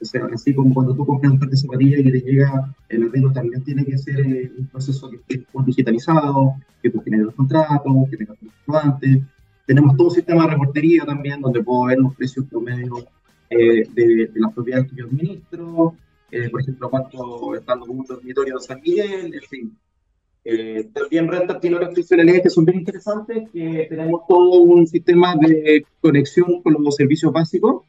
O 0.00 0.04
sea, 0.04 0.26
así 0.32 0.54
como 0.54 0.72
cuando 0.72 0.94
tú 0.94 1.04
compras 1.04 1.32
un 1.32 1.38
par 1.38 1.50
de 1.50 1.56
zapatillas 1.56 2.00
y 2.00 2.10
te 2.10 2.20
llega 2.20 2.74
el 2.88 3.04
arriendo, 3.04 3.32
también 3.32 3.62
tiene 3.62 3.84
que 3.84 3.98
ser 3.98 4.20
eh, 4.20 4.50
un 4.58 4.66
proceso 4.66 5.10
que 5.10 5.16
esté 5.16 5.44
digitalizado, 5.66 6.54
que 6.82 6.90
tú 6.90 7.02
generes 7.02 7.26
los 7.26 7.34
contratos, 7.34 8.08
que 8.10 8.16
tengas 8.16 8.36
los 8.40 9.00
Tenemos 9.66 9.96
todo 9.96 10.08
un 10.08 10.14
sistema 10.14 10.44
de 10.44 10.52
reportería 10.52 11.04
también, 11.04 11.42
donde 11.42 11.62
puedo 11.62 11.84
ver 11.84 11.98
los 11.98 12.14
precios 12.14 12.46
promedios 12.46 13.04
eh, 13.50 13.86
de, 13.92 14.30
las 14.34 14.54
propiedades 14.54 14.90
que 14.90 14.96
yo 14.96 15.06
administro, 15.06 15.94
eh, 16.30 16.48
por 16.50 16.60
ejemplo, 16.60 16.90
cuánto 16.90 17.54
están 17.54 17.80
los 17.80 17.88
dormitorios 18.06 18.62
de 18.62 18.66
San 18.66 18.80
Miguel, 18.80 19.34
en 19.34 19.42
fin. 19.48 19.78
Eh, 20.44 20.88
también 20.92 21.28
Renta 21.28 21.60
tiene 21.60 21.76
otras 21.76 21.94
funcionalidades 21.94 22.42
que 22.42 22.50
son 22.50 22.64
bien 22.64 22.78
interesantes, 22.78 23.50
que 23.52 23.86
tenemos 23.88 24.22
todo 24.26 24.60
un 24.60 24.86
sistema 24.86 25.36
de 25.36 25.84
conexión 26.00 26.62
con 26.62 26.82
los 26.82 26.94
servicios 26.94 27.32
básicos. 27.32 27.84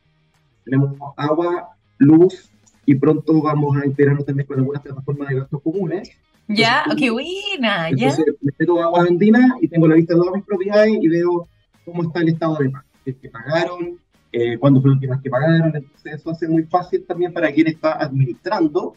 Tenemos 0.66 0.96
agua, 1.16 1.70
luz, 1.98 2.52
y 2.86 2.96
pronto 2.96 3.42
vamos 3.42 3.78
a 3.78 3.86
integrarnos 3.86 4.26
también 4.26 4.48
con 4.48 4.60
algunas 4.60 4.82
plataformas 4.82 5.30
de 5.30 5.36
gastos 5.36 5.62
comunes. 5.62 6.12
Ya, 6.48 6.84
qué 6.98 7.10
buena, 7.10 7.90
ya. 7.96 8.16
me 8.42 8.52
meto 8.60 8.82
agua 8.82 9.06
andina 9.08 9.56
y 9.62 9.68
tengo 9.68 9.88
la 9.88 9.96
lista 9.96 10.14
de 10.14 10.20
todas 10.20 10.36
mis 10.36 10.44
propiedades 10.44 10.98
y 11.00 11.08
veo 11.08 11.48
cómo 11.86 12.04
está 12.04 12.20
el 12.22 12.30
estado 12.30 12.58
de 12.58 12.70
pago. 12.70 12.86
Es 13.06 13.16
que 13.16 13.30
pagaron, 13.30 14.00
eh, 14.32 14.58
cuándo 14.58 14.82
fue 14.82 14.92
la 14.92 14.96
última 14.96 15.22
que 15.22 15.30
pagaron. 15.30 15.76
Entonces, 15.76 16.14
eso 16.14 16.32
hace 16.32 16.48
muy 16.48 16.64
fácil 16.64 17.06
también 17.06 17.34
para 17.34 17.52
quien 17.52 17.68
está 17.68 17.94
administrando 17.94 18.96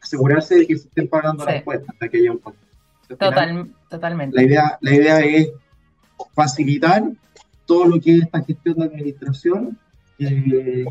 asegurarse 0.00 0.56
de 0.56 0.66
que 0.66 0.76
se 0.76 0.88
estén 0.88 1.08
pagando 1.08 1.44
las 1.44 1.62
cuentas, 1.62 1.94
de 1.98 2.10
que 2.10 2.18
haya 2.18 2.32
un 2.32 2.40
Total, 3.18 3.68
totalmente. 3.88 4.36
La 4.36 4.42
idea, 4.44 4.78
la 4.80 4.94
idea 4.94 5.20
es 5.20 5.50
facilitar 6.32 7.02
todo 7.66 7.86
lo 7.86 8.00
que 8.00 8.18
es 8.18 8.22
esta 8.22 8.42
gestión 8.42 8.78
de 8.78 8.84
administración. 8.84 9.78
Eh, 10.18 10.84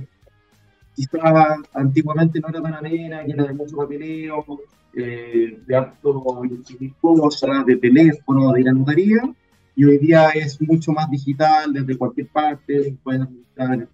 quizás 0.96 1.60
antiguamente 1.74 2.39
no 2.39 2.50
era 2.50 2.62
tan 2.62 2.74
amena, 2.74 3.24
que 3.24 3.31
era 3.31 3.46
de 3.46 3.53
mucho 3.53 3.77
papeleo, 3.77 4.46
eh, 4.93 5.60
de 5.65 5.75
acto 5.75 6.24
cosas, 7.00 7.65
de 7.65 7.77
teléfono, 7.77 8.51
de 8.51 8.63
la 8.63 8.74
notaría, 8.74 9.22
y 9.79 9.86
hoy 9.86 9.98
día 9.98 10.31
es 10.31 10.62
mucho 10.62 10.91
más 10.91 11.09
digital, 11.09 11.71
desde 11.71 11.98
cualquier 11.98 12.27
parte, 12.27 12.98
pueden 13.01 13.21
administrar. 13.21 13.88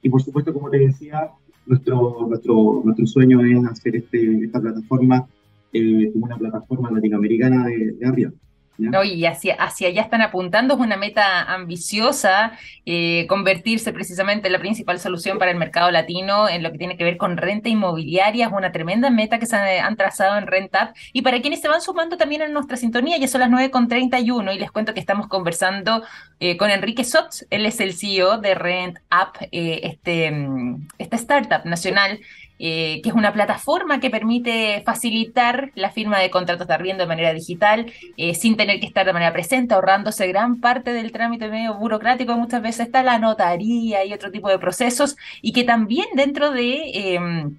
Y 0.00 0.08
por 0.08 0.22
supuesto, 0.22 0.50
como 0.50 0.70
te 0.70 0.78
decía, 0.78 1.28
nuestro, 1.66 2.26
nuestro, 2.26 2.80
nuestro 2.82 3.06
sueño 3.06 3.44
es 3.44 3.66
hacer 3.66 3.96
este, 3.96 4.44
esta 4.44 4.58
plataforma 4.58 5.28
eh, 5.74 6.10
como 6.10 6.24
una 6.24 6.38
plataforma 6.38 6.90
latinoamericana 6.90 7.66
de, 7.66 7.92
de 7.92 8.06
arriba. 8.06 8.32
¿No? 8.80 9.04
Y 9.04 9.26
hacia, 9.26 9.56
allá 9.60 10.02
están 10.02 10.22
apuntando, 10.22 10.74
es 10.74 10.80
una 10.80 10.96
meta 10.96 11.42
ambiciosa, 11.42 12.52
eh, 12.86 13.26
convertirse 13.28 13.92
precisamente 13.92 14.48
en 14.48 14.52
la 14.52 14.58
principal 14.58 14.98
solución 14.98 15.38
para 15.38 15.50
el 15.50 15.56
mercado 15.56 15.90
latino 15.90 16.48
en 16.48 16.62
lo 16.62 16.72
que 16.72 16.78
tiene 16.78 16.96
que 16.96 17.04
ver 17.04 17.16
con 17.16 17.36
renta 17.36 17.68
inmobiliaria, 17.68 18.46
es 18.46 18.52
una 18.52 18.72
tremenda 18.72 19.10
meta 19.10 19.38
que 19.38 19.46
se 19.46 19.56
han, 19.56 19.96
trazado 19.96 20.38
en 20.38 20.46
RentUp. 20.46 20.94
Y 21.12 21.22
para 21.22 21.40
quienes 21.40 21.60
se 21.60 21.68
van 21.68 21.80
sumando 21.80 22.16
también 22.16 22.42
en 22.42 22.52
nuestra 22.52 22.76
sintonía, 22.76 23.18
ya 23.18 23.28
son 23.28 23.40
las 23.40 23.50
9.31 23.50 24.54
y 24.54 24.58
les 24.58 24.70
cuento 24.70 24.94
que 24.94 25.00
estamos 25.00 25.26
conversando 25.26 26.02
eh, 26.38 26.56
con 26.56 26.70
Enrique 26.70 27.04
Sotz, 27.04 27.44
él 27.50 27.66
es 27.66 27.80
el 27.80 27.92
CEO 27.94 28.38
de 28.38 28.54
RentUp, 28.54 29.36
eh, 29.52 29.80
este, 29.84 30.30
mm, 30.30 30.88
esta 30.98 31.16
startup 31.16 31.64
nacional 31.64 32.20
eh, 32.62 33.00
que 33.02 33.08
es 33.08 33.14
una 33.14 33.32
plataforma 33.32 34.00
que 34.00 34.10
permite 34.10 34.82
facilitar 34.84 35.70
la 35.74 35.90
firma 35.90 36.18
de 36.18 36.28
contratos 36.28 36.66
de 36.66 36.74
arriendo 36.74 37.04
de 37.04 37.08
manera 37.08 37.32
digital, 37.32 37.90
eh, 38.18 38.34
sin 38.34 38.58
tener 38.58 38.80
que 38.80 38.86
estar 38.86 39.06
de 39.06 39.14
manera 39.14 39.32
presente, 39.32 39.72
ahorrándose 39.72 40.26
gran 40.26 40.60
parte 40.60 40.92
del 40.92 41.10
trámite 41.10 41.48
medio 41.48 41.72
burocrático. 41.78 42.36
Muchas 42.36 42.60
veces 42.60 42.86
está 42.86 43.02
la 43.02 43.18
notaría 43.18 44.04
y 44.04 44.12
otro 44.12 44.30
tipo 44.30 44.50
de 44.50 44.58
procesos, 44.58 45.16
y 45.40 45.52
que 45.52 45.64
también 45.64 46.04
dentro 46.14 46.50
de 46.50 47.14
em, 47.14 47.56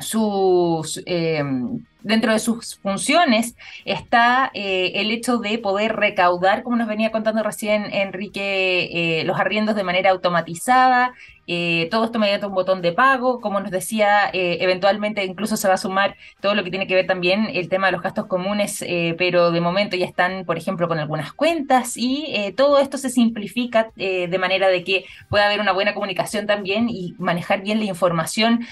sus 0.00 1.02
em, 1.06 1.84
dentro 2.02 2.32
de 2.32 2.38
sus 2.38 2.76
funciones 2.76 3.56
está 3.84 4.52
eh, 4.54 4.92
el 4.94 5.10
hecho 5.10 5.38
de 5.38 5.58
poder 5.58 5.96
recaudar, 5.96 6.62
como 6.62 6.76
nos 6.76 6.86
venía 6.86 7.10
contando 7.10 7.42
recién 7.42 7.86
Enrique, 7.92 9.24
los 9.26 9.40
arriendos 9.40 9.74
de 9.74 9.82
manera 9.82 10.10
automatizada, 10.10 11.14
eh, 11.46 11.88
todo 11.90 12.04
esto 12.04 12.18
mediante 12.18 12.46
un 12.46 12.54
botón 12.54 12.82
de 12.82 12.92
pago, 12.92 13.40
como 13.40 13.60
nos 13.60 13.70
decía, 13.70 14.28
eh, 14.32 14.58
eventualmente 14.60 15.24
incluso 15.24 15.56
se 15.56 15.68
va 15.68 15.74
a 15.74 15.78
sumar 15.78 16.16
todo 16.40 16.54
lo 16.54 16.64
que 16.64 16.70
tiene 16.70 16.86
que 16.86 16.94
ver 16.94 17.06
también 17.06 17.48
el 17.52 17.68
tema 17.68 17.86
de 17.86 17.92
los 17.92 18.02
gastos 18.02 18.26
comunes, 18.26 18.82
eh, 18.82 19.14
pero 19.18 19.50
de 19.50 19.60
momento 19.60 19.96
ya 19.96 20.06
están, 20.06 20.44
por 20.44 20.58
ejemplo, 20.58 20.88
con 20.88 20.98
algunas 20.98 21.32
cuentas 21.32 21.96
y 21.96 22.52
todo 22.56 22.78
esto 22.78 22.98
se 22.98 23.10
simplifica 23.10 23.90
de 23.96 24.38
manera 24.38 24.68
de 24.68 24.84
que 24.84 25.04
pueda 25.28 25.46
haber 25.46 25.60
una 25.60 25.72
buena 25.72 25.94
comunicación 25.94 26.46
también 26.46 26.88
y 26.88 27.14
manejar 27.18 27.62
bien 27.62 27.78
la 27.78 27.84
información, 27.86 28.66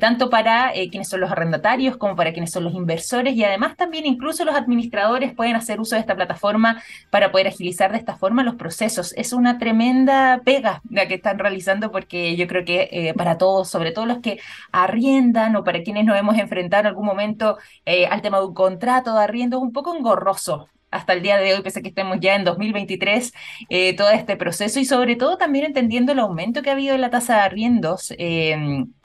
tanto 0.00 0.30
para 0.30 0.72
quienes 0.90 1.08
son 1.08 1.20
los 1.20 1.30
arrendatarios 1.30 1.96
como 1.96 2.16
para 2.16 2.32
quienes 2.32 2.50
son 2.52 2.64
los 2.64 2.74
inversores 2.74 3.34
y 3.34 3.44
además 3.44 3.76
también 3.76 4.06
incluso 4.06 4.44
los 4.44 4.54
administradores 4.54 5.34
pueden 5.34 5.56
hacer 5.56 5.80
uso 5.80 5.94
de 5.94 6.00
esta 6.00 6.14
plataforma 6.14 6.82
para 7.10 7.30
poder 7.30 7.48
agilizar 7.48 7.92
de 7.92 7.98
esta 7.98 8.16
forma 8.16 8.42
los 8.42 8.54
procesos. 8.54 9.12
Es 9.16 9.32
una 9.32 9.58
tremenda 9.58 10.40
pega 10.44 10.82
la 10.90 11.08
que 11.08 11.14
están 11.14 11.38
realizando 11.38 11.90
porque 11.92 12.05
que 12.06 12.36
yo 12.36 12.46
creo 12.46 12.64
que 12.64 12.88
eh, 12.92 13.14
para 13.14 13.38
todos, 13.38 13.68
sobre 13.68 13.92
todo 13.92 14.06
los 14.06 14.18
que 14.20 14.38
arriendan 14.72 15.56
o 15.56 15.64
para 15.64 15.82
quienes 15.82 16.04
nos 16.04 16.18
hemos 16.18 16.38
enfrentado 16.38 16.82
en 16.82 16.86
algún 16.88 17.06
momento 17.06 17.58
eh, 17.84 18.06
al 18.06 18.22
tema 18.22 18.38
de 18.40 18.46
un 18.46 18.54
contrato 18.54 19.14
de 19.14 19.20
arriendo, 19.24 19.58
es 19.58 19.62
un 19.62 19.72
poco 19.72 19.94
engorroso 19.96 20.68
hasta 20.96 21.12
el 21.12 21.22
día 21.22 21.36
de 21.38 21.54
hoy, 21.54 21.62
pese 21.62 21.80
a 21.80 21.82
que 21.82 21.88
estemos 21.88 22.18
ya 22.20 22.34
en 22.34 22.44
2023, 22.44 23.32
eh, 23.68 23.94
todo 23.96 24.10
este 24.10 24.36
proceso 24.36 24.80
y 24.80 24.84
sobre 24.84 25.16
todo 25.16 25.36
también 25.36 25.66
entendiendo 25.66 26.12
el 26.12 26.18
aumento 26.18 26.62
que 26.62 26.70
ha 26.70 26.72
habido 26.72 26.94
en 26.94 27.00
la 27.00 27.10
tasa 27.10 27.34
de 27.36 27.40
arriendos, 27.40 28.12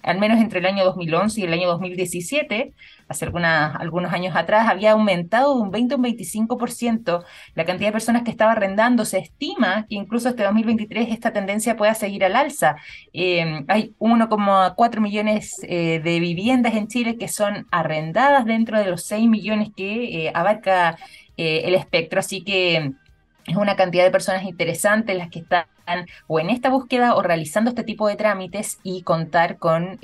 al 0.04 0.20
menos 0.20 0.40
entre 0.40 0.60
el 0.60 0.66
año 0.66 0.84
2011 0.84 1.42
y 1.42 1.44
el 1.44 1.54
año 1.54 1.68
2017, 1.68 2.74
hace 3.08 3.26
algunos 3.26 4.14
años 4.14 4.36
atrás, 4.36 4.68
había 4.70 4.94
aumentado 4.94 5.56
de 5.56 5.62
un 5.62 5.70
20 5.70 5.94
a 5.94 5.98
un 5.98 6.04
25% 6.04 7.24
la 7.56 7.66
cantidad 7.66 7.90
de 7.90 7.92
personas 7.92 8.24
que 8.24 8.32
estaba 8.32 8.54
arrendando. 8.54 9.06
Se 9.06 9.20
estima 9.20 9.86
que 9.88 9.96
incluso 9.96 10.30
este 10.30 10.44
2023 10.44 11.10
esta 11.10 11.34
tendencia 11.34 11.76
pueda 11.76 11.94
seguir 11.94 12.24
al 12.24 12.36
alza. 12.36 12.78
Eh, 13.14 13.64
hay 13.68 13.94
1,4 14.00 15.02
millones 15.02 15.58
de 15.62 16.20
viviendas 16.20 16.74
en 16.74 16.88
Chile 16.88 17.18
que 17.18 17.28
son 17.28 17.68
arrendadas 17.72 18.46
dentro 18.46 18.80
de 18.80 18.86
los 18.86 19.04
6 19.04 19.30
millones 19.30 19.70
que 19.76 20.26
eh, 20.26 20.32
abarca 20.34 20.98
el 21.42 21.76
espectro, 21.76 22.20
así 22.20 22.44
que 22.44 22.92
es 23.48 23.56
una 23.56 23.76
cantidad 23.76 24.04
de 24.04 24.12
personas 24.12 24.44
interesantes 24.44 25.18
las 25.18 25.30
que 25.30 25.40
están 25.40 25.66
o 26.28 26.40
en 26.40 26.50
esta 26.50 26.70
búsqueda 26.70 27.16
o 27.16 27.22
realizando 27.22 27.70
este 27.70 27.84
tipo 27.84 28.08
de 28.08 28.16
trámites 28.16 28.80
y 28.84 29.02
contar 29.02 29.58
con 29.58 30.00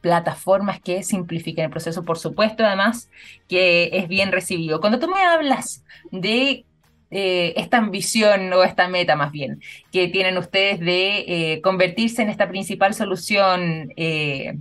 plataformas 0.00 0.80
que 0.80 1.02
simplifiquen 1.02 1.64
el 1.64 1.70
proceso, 1.70 2.04
por 2.04 2.16
supuesto, 2.16 2.64
además 2.64 3.10
que 3.48 3.90
es 3.92 4.06
bien 4.06 4.30
recibido. 4.30 4.80
Cuando 4.80 5.00
tú 5.00 5.08
me 5.08 5.20
hablas 5.20 5.84
de 6.12 6.64
eh, 7.10 7.54
esta 7.56 7.78
ambición 7.78 8.52
o 8.52 8.62
esta 8.62 8.88
meta 8.88 9.14
más 9.14 9.30
bien 9.30 9.60
que 9.92 10.08
tienen 10.08 10.38
ustedes 10.38 10.80
de 10.80 11.24
eh, 11.26 11.60
convertirse 11.60 12.22
en 12.22 12.30
esta 12.30 12.48
principal 12.48 12.94
solución 12.94 13.92
eh, 13.96 14.58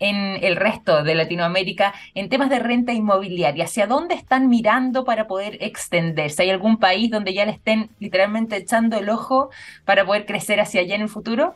en 0.00 0.42
el 0.42 0.56
resto 0.56 1.04
de 1.04 1.14
Latinoamérica 1.14 1.94
en 2.14 2.28
temas 2.28 2.50
de 2.50 2.58
renta 2.58 2.92
inmobiliaria? 2.92 3.64
¿Hacia 3.64 3.86
dónde 3.86 4.14
están 4.14 4.48
mirando 4.48 5.04
para 5.04 5.28
poder 5.28 5.58
extenderse? 5.60 6.42
¿Hay 6.42 6.50
algún 6.50 6.78
país 6.78 7.10
donde 7.10 7.32
ya 7.32 7.44
le 7.44 7.52
estén 7.52 7.90
literalmente 8.00 8.56
echando 8.56 8.98
el 8.98 9.08
ojo 9.08 9.50
para 9.84 10.04
poder 10.04 10.26
crecer 10.26 10.58
hacia 10.58 10.80
allá 10.80 10.96
en 10.96 11.02
el 11.02 11.08
futuro? 11.08 11.54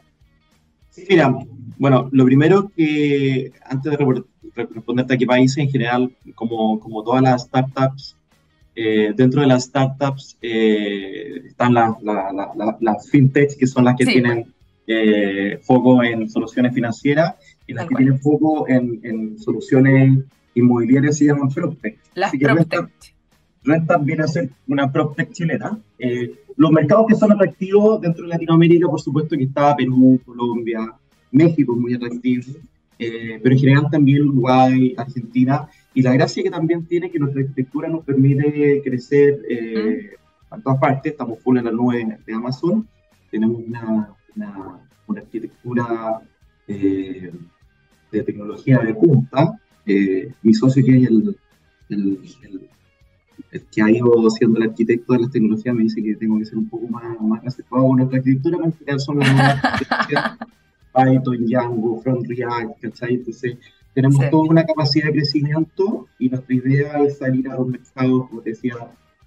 Sí, 0.91 1.05
mira, 1.09 1.35
bueno, 1.77 2.09
lo 2.13 2.25
primero 2.25 2.71
que, 2.77 3.51
antes 3.65 3.99
de 3.99 4.23
responderte 4.55 5.15
a 5.15 5.19
qué 5.19 5.27
países, 5.27 5.59
en 5.59 5.69
general, 5.69 6.13
como, 6.37 6.79
como 6.79 7.03
todas 7.03 7.21
las 7.23 7.43
startups, 7.43 8.17
eh, 8.77 9.13
dentro 9.15 9.41
de 9.41 9.47
las 9.47 9.65
startups 9.65 10.37
eh, 10.43 11.43
están 11.47 11.75
las 11.75 12.01
la, 12.03 12.97
fintechs, 13.11 13.57
que 13.57 13.67
son 13.67 13.85
las 13.85 13.97
que 13.97 14.05
tienen 14.05 14.53
eh, 14.87 15.61
foco 15.63 16.03
en 16.03 16.29
soluciones 16.29 16.75
financieras, 16.75 17.35
y 17.67 17.73
las 17.73 17.87
que 17.87 17.95
tienen 17.95 18.19
foco 18.21 18.67
en, 18.69 19.39
soluciones 19.39 20.25
inmobiliarias 20.55 21.19
se 21.19 21.27
llaman 21.27 21.49
PropTech. 21.49 21.99
Las 22.15 22.33
PropTech. 22.33 22.91
Renta 23.63 23.97
viene 23.97 24.25
a 24.25 24.29
ser 24.29 24.51
una 24.69 24.93
PropTech 24.93 25.33
chilena. 25.33 25.79
los 26.57 26.71
mercados 26.71 27.07
que 27.09 27.15
son 27.15 27.33
atractivos 27.33 28.01
dentro 28.01 28.25
de 28.25 28.29
Latinoamérica, 28.29 28.87
por 28.89 29.01
supuesto 29.01 29.37
que 29.37 29.45
está 29.45 29.75
Perú, 29.75 30.21
Colombia, 30.25 30.95
México 31.35 31.75
es 31.75 31.81
muy 31.81 31.95
atractivo, 31.95 32.45
eh, 32.99 33.41
pero 33.43 33.55
en 33.55 33.61
general 33.61 33.91
también 33.91 34.29
Uruguay, 34.29 34.95
Argentina, 34.97 35.69
y 35.93 36.03
la 36.03 36.13
gracia 36.13 36.43
que 36.43 36.51
también 36.51 36.87
tiene 36.87 37.11
que 37.11 37.19
nuestra 37.19 37.43
arquitectura 37.43 37.89
nos 37.89 38.05
permite 38.05 38.81
crecer 38.85 39.41
eh, 39.49 40.11
a 40.51 40.59
todas 40.59 40.79
partes, 40.79 41.13
estamos 41.13 41.41
full 41.41 41.59
en 41.59 41.65
la 41.65 41.73
nube 41.73 42.19
de 42.25 42.35
Amazon, 42.35 42.87
tenemos 43.31 43.63
una, 43.67 44.15
una, 44.37 44.81
arquitectura 45.17 46.21
eh, 46.69 47.33
de 48.19 48.25
tecnología 48.25 48.79
de 48.79 48.95
punta, 48.95 49.61
mi 50.43 50.55
socio 50.55 50.85
que 50.85 51.03
es 51.03 51.09
el, 51.09 51.37
el, 51.91 52.19
que 53.71 53.83
ha 53.83 53.91
ido 53.91 54.29
siendo 54.31 54.59
el 54.59 54.71
arquitecto 54.71 55.13
de 55.13 55.21
las 55.21 55.31
tecnologías 55.31 55.75
me 55.75 55.85
dice 55.85 56.03
que 56.03 56.17
tengo 56.17 56.39
que 56.39 56.45
ser 56.45 56.59
un 56.59 56.69
poco 56.69 56.89
más, 56.89 57.21
más 57.21 57.43
reservado 57.45 57.87
con 57.87 57.97
nuestra 57.99 58.19
arquitectura, 58.19 58.59
porque 58.59 58.99
son 58.99 59.19
las 59.19 59.61
Python, 60.95 61.47
Django, 61.47 62.01
Front 62.01 62.27
React, 62.27 62.81
¿cachai? 62.81 63.15
Entonces, 63.15 63.57
tenemos 63.95 64.31
toda 64.31 64.51
una 64.51 64.65
capacidad 64.65 65.07
de 65.07 65.13
crecimiento 65.13 66.09
y 66.19 66.29
nuestra 66.29 66.55
idea 66.55 67.03
es 67.05 67.19
salir 67.19 67.49
a 67.49 67.57
los 67.57 67.69
mercados, 67.69 68.29
como 68.29 68.41
decía, 68.43 68.75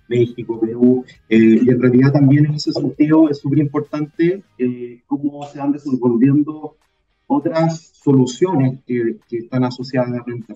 México, 0.07 0.59
Perú, 0.59 1.03
eh, 1.27 1.59
y 1.61 1.69
en 1.69 1.81
realidad 1.81 2.13
también 2.13 2.45
en 2.45 2.53
ese 2.53 2.71
sentido 2.71 3.29
es 3.29 3.39
súper 3.39 3.59
importante 3.59 4.41
eh, 4.57 5.01
cómo 5.05 5.45
se 5.47 5.59
van 5.59 5.73
desenvolviendo 5.73 6.77
otras 7.27 7.91
soluciones 7.93 8.79
que, 8.85 9.17
que, 9.29 9.37
están 9.37 9.63
asociadas 9.63 10.09
a 10.09 10.15
la 10.15 10.23
renta. 10.25 10.55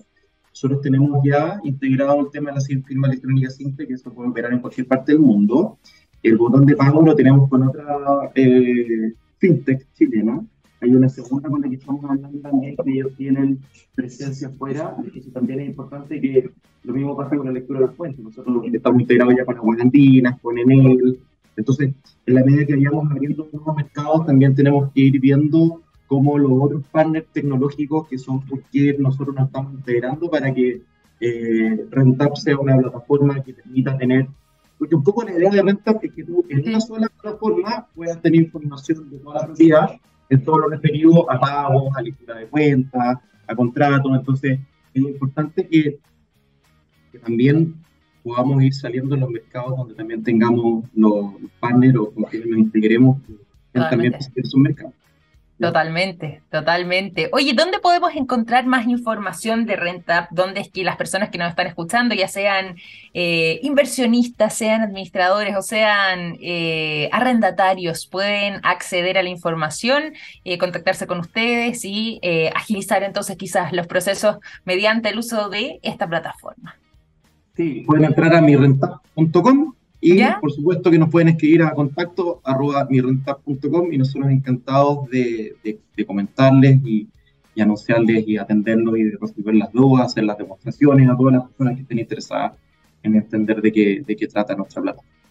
Nosotros 0.50 0.80
tenemos 0.82 1.20
ya 1.24 1.60
integrado 1.64 2.20
el 2.20 2.30
tema 2.30 2.50
de 2.50 2.56
la 2.56 2.82
firma 2.84 3.08
electrónica 3.08 3.50
simple, 3.50 3.86
que 3.86 3.94
eso 3.94 4.12
puede 4.12 4.30
operar 4.30 4.52
en 4.52 4.60
cualquier 4.60 4.86
parte 4.86 5.12
del 5.12 5.20
mundo. 5.20 5.78
El 6.22 6.36
botón 6.36 6.66
de 6.66 6.76
pago 6.76 7.02
lo 7.02 7.14
tenemos 7.14 7.48
con 7.48 7.62
otra 7.68 8.30
eh, 8.34 9.12
fintech 9.38 9.86
chilena, 9.94 10.44
hay 10.82 10.94
una 10.96 11.08
segunda 11.08 11.48
con 11.48 11.60
la 11.60 11.68
que 11.68 11.76
estamos 11.76 12.04
hablando 12.04 12.38
también, 12.40 12.76
que 12.76 12.90
ellos 12.90 13.12
tienen 13.16 13.60
presencia 13.94 14.48
afuera, 14.48 14.96
eso 15.14 15.30
también 15.30 15.60
es 15.60 15.68
importante 15.68 16.20
que 16.20 16.50
lo 16.82 16.92
mismo 16.92 17.16
pasa 17.16 17.36
con 17.36 17.46
la 17.46 17.52
lectura 17.52 17.78
de 17.78 17.86
las 17.86 17.94
fuentes. 17.94 18.24
Nosotros 18.24 18.64
estamos 18.72 19.00
integrados 19.00 19.34
ya 19.36 19.44
con 19.44 19.80
Andinas, 19.80 20.40
con 20.40 20.58
Enel. 20.58 21.20
Entonces, 21.56 21.94
en 22.26 22.34
la 22.34 22.44
medida 22.44 22.66
que 22.66 22.74
vayamos 22.74 23.08
abriendo 23.08 23.48
nuevos 23.52 23.76
mercados, 23.76 24.26
también 24.26 24.56
tenemos 24.56 24.90
que 24.92 25.02
ir 25.02 25.20
viendo 25.20 25.82
cómo 26.12 26.36
los 26.36 26.52
otros 26.60 26.82
partners 26.92 27.24
tecnológicos 27.32 28.06
que 28.06 28.18
son 28.18 28.44
porque 28.44 28.94
nosotros 28.98 29.34
nos 29.34 29.46
estamos 29.46 29.72
integrando 29.72 30.30
para 30.30 30.52
que 30.52 30.82
eh, 31.18 31.86
sea 32.34 32.58
una 32.58 32.76
plataforma 32.76 33.42
que 33.42 33.54
permita 33.54 33.96
tener 33.96 34.26
porque 34.76 34.94
un 34.94 35.02
poco 35.02 35.22
la 35.22 35.32
idea 35.32 35.48
de 35.48 35.62
Rentap 35.62 36.04
es 36.04 36.12
que 36.12 36.22
tú 36.22 36.44
en 36.50 36.68
una 36.68 36.80
sola 36.82 37.08
plataforma 37.08 37.86
puedas 37.94 38.20
tener 38.20 38.42
información 38.42 39.08
de 39.08 39.20
toda 39.20 39.40
la 39.40 39.46
propiedad 39.46 39.90
en 40.28 40.44
todo 40.44 40.58
lo 40.58 40.68
referido 40.68 41.30
a 41.30 41.40
pagos, 41.40 41.96
a 41.96 42.02
lectura 42.02 42.34
de 42.36 42.46
cuentas, 42.48 43.18
a 43.46 43.54
contratos. 43.54 44.12
Entonces, 44.14 44.60
es 44.92 45.02
importante 45.02 45.66
que, 45.66 45.98
que 47.10 47.18
también 47.20 47.74
podamos 48.22 48.62
ir 48.62 48.74
saliendo 48.74 49.14
en 49.14 49.22
los 49.22 49.30
mercados 49.30 49.78
donde 49.78 49.94
también 49.94 50.22
tengamos 50.22 50.84
los, 50.94 51.36
partners 51.58 51.96
o 51.96 52.10
con 52.10 52.24
quienes 52.24 52.48
nos 52.48 52.58
integremos 52.58 53.22
que 53.22 53.80
también 53.80 54.14
esos 54.14 54.56
mercados. 54.56 54.94
Totalmente, 55.62 56.42
totalmente. 56.50 57.28
Oye, 57.32 57.52
¿dónde 57.52 57.78
podemos 57.78 58.16
encontrar 58.16 58.66
más 58.66 58.88
información 58.88 59.64
de 59.64 59.76
RentApp? 59.76 60.28
¿Dónde 60.32 60.60
es 60.60 60.68
que 60.68 60.82
las 60.82 60.96
personas 60.96 61.30
que 61.30 61.38
nos 61.38 61.50
están 61.50 61.68
escuchando, 61.68 62.16
ya 62.16 62.26
sean 62.26 62.74
eh, 63.14 63.60
inversionistas, 63.62 64.56
sean 64.56 64.82
administradores 64.82 65.56
o 65.56 65.62
sean 65.62 66.36
eh, 66.40 67.08
arrendatarios, 67.12 68.08
pueden 68.08 68.54
acceder 68.64 69.16
a 69.18 69.22
la 69.22 69.28
información, 69.28 70.14
eh, 70.42 70.58
contactarse 70.58 71.06
con 71.06 71.20
ustedes 71.20 71.84
y 71.84 72.20
agilizar 72.56 73.04
entonces 73.04 73.36
quizás 73.36 73.72
los 73.72 73.86
procesos 73.86 74.38
mediante 74.64 75.10
el 75.10 75.18
uso 75.20 75.48
de 75.48 75.78
esta 75.82 76.08
plataforma? 76.08 76.74
Sí, 77.54 77.84
pueden 77.86 78.06
entrar 78.06 78.34
a 78.34 78.40
mirentap.com 78.40 79.74
y 80.04 80.20
por 80.40 80.50
supuesto 80.50 80.90
que 80.90 80.98
nos 80.98 81.08
pueden 81.10 81.28
escribir 81.28 81.62
a 81.62 81.72
contacto 81.72 82.40
arroba 82.42 82.84
mirentap.com 82.90 83.92
y 83.92 83.98
nosotros 83.98 84.32
encantados 84.32 85.08
de, 85.08 85.54
de, 85.62 86.04
comentarles 86.04 86.80
y, 86.84 87.06
y, 87.54 87.60
anunciarles 87.60 88.26
y 88.26 88.36
atenderlos 88.36 88.98
y 88.98 89.04
de 89.04 89.16
resolver 89.20 89.54
las 89.54 89.72
dudas, 89.72 90.06
hacer 90.06 90.24
las 90.24 90.36
demostraciones 90.36 91.08
a 91.08 91.16
todas 91.16 91.34
las 91.34 91.44
personas 91.44 91.76
que 91.76 91.82
estén 91.82 92.00
interesadas 92.00 92.54
en 93.04 93.14
entender 93.14 93.62
de 93.62 93.72
qué, 93.72 94.02
de 94.04 94.16
qué 94.16 94.26
trata 94.26 94.56
nuestra 94.56 94.82
plataforma. 94.82 95.21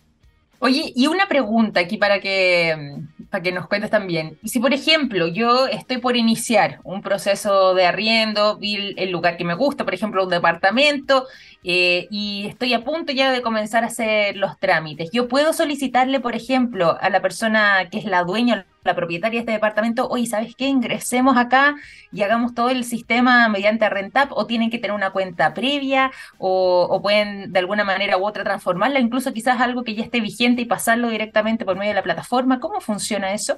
Oye, 0.64 0.94
y 0.96 1.08
una 1.08 1.28
pregunta 1.28 1.80
aquí 1.80 1.98
para 1.98 2.20
que, 2.22 3.02
para 3.32 3.42
que 3.42 3.52
nos 3.52 3.68
cuentes 3.68 3.90
también. 3.90 4.38
Si, 4.44 4.60
por 4.60 4.76
ejemplo, 4.76 5.26
yo 5.26 5.66
estoy 5.66 5.98
por 5.98 6.16
iniciar 6.16 6.80
un 6.84 7.02
proceso 7.02 7.74
de 7.74 7.88
arriendo, 7.88 8.58
vi 8.58 8.94
el 8.96 9.10
lugar 9.10 9.38
que 9.38 9.44
me 9.44 9.56
gusta, 9.56 9.86
por 9.86 9.96
ejemplo, 9.96 10.24
un 10.24 10.30
departamento, 10.30 11.26
eh, 11.64 12.08
y 12.12 12.46
estoy 12.46 12.76
a 12.76 12.84
punto 12.84 13.12
ya 13.12 13.32
de 13.32 13.42
comenzar 13.42 13.84
a 13.84 13.88
hacer 13.88 14.38
los 14.38 14.60
trámites, 14.60 15.10
yo 15.12 15.28
puedo 15.28 15.52
solicitarle, 15.52 16.20
por 16.20 16.36
ejemplo, 16.36 16.96
a 17.02 17.10
la 17.10 17.24
persona 17.24 17.90
que 17.90 17.98
es 17.98 18.06
la 18.06 18.24
dueña 18.24 18.68
la 18.84 18.96
propietaria 18.96 19.40
de 19.40 19.42
este 19.42 19.52
departamento, 19.52 20.08
oye, 20.10 20.26
¿sabes 20.26 20.56
qué? 20.56 20.68
Ingresemos 20.68 21.38
acá 21.38 21.76
y 22.12 22.24
hagamos 22.24 22.54
todo 22.54 22.70
el 22.70 22.84
sistema 22.84 23.48
mediante 23.50 23.90
Rentap, 23.90 24.32
o 24.34 24.46
tienen 24.46 24.70
que 24.70 24.80
tener 24.80 24.96
una 24.96 25.12
cuenta 25.12 25.54
previa, 25.54 26.12
o, 26.38 27.00
pueden 27.02 27.52
de 27.52 27.60
alguna 27.60 27.84
manera 27.84 28.18
u 28.18 28.26
otra 28.26 28.44
transformarla, 28.44 29.00
incluso 29.00 29.34
quizás 29.34 29.60
algo 29.62 29.84
que 29.84 29.96
ya 29.96 30.04
esté 30.04 30.20
vigente 30.20 30.62
y 30.62 30.66
pasarlo 30.66 31.10
directamente 31.10 31.66
por 31.66 31.78
medio 31.78 31.92
de 31.92 31.96
la 31.96 32.04
plataforma. 32.04 32.60
¿Cómo 32.60 32.82
funciona 32.82 33.34
eso? 33.34 33.58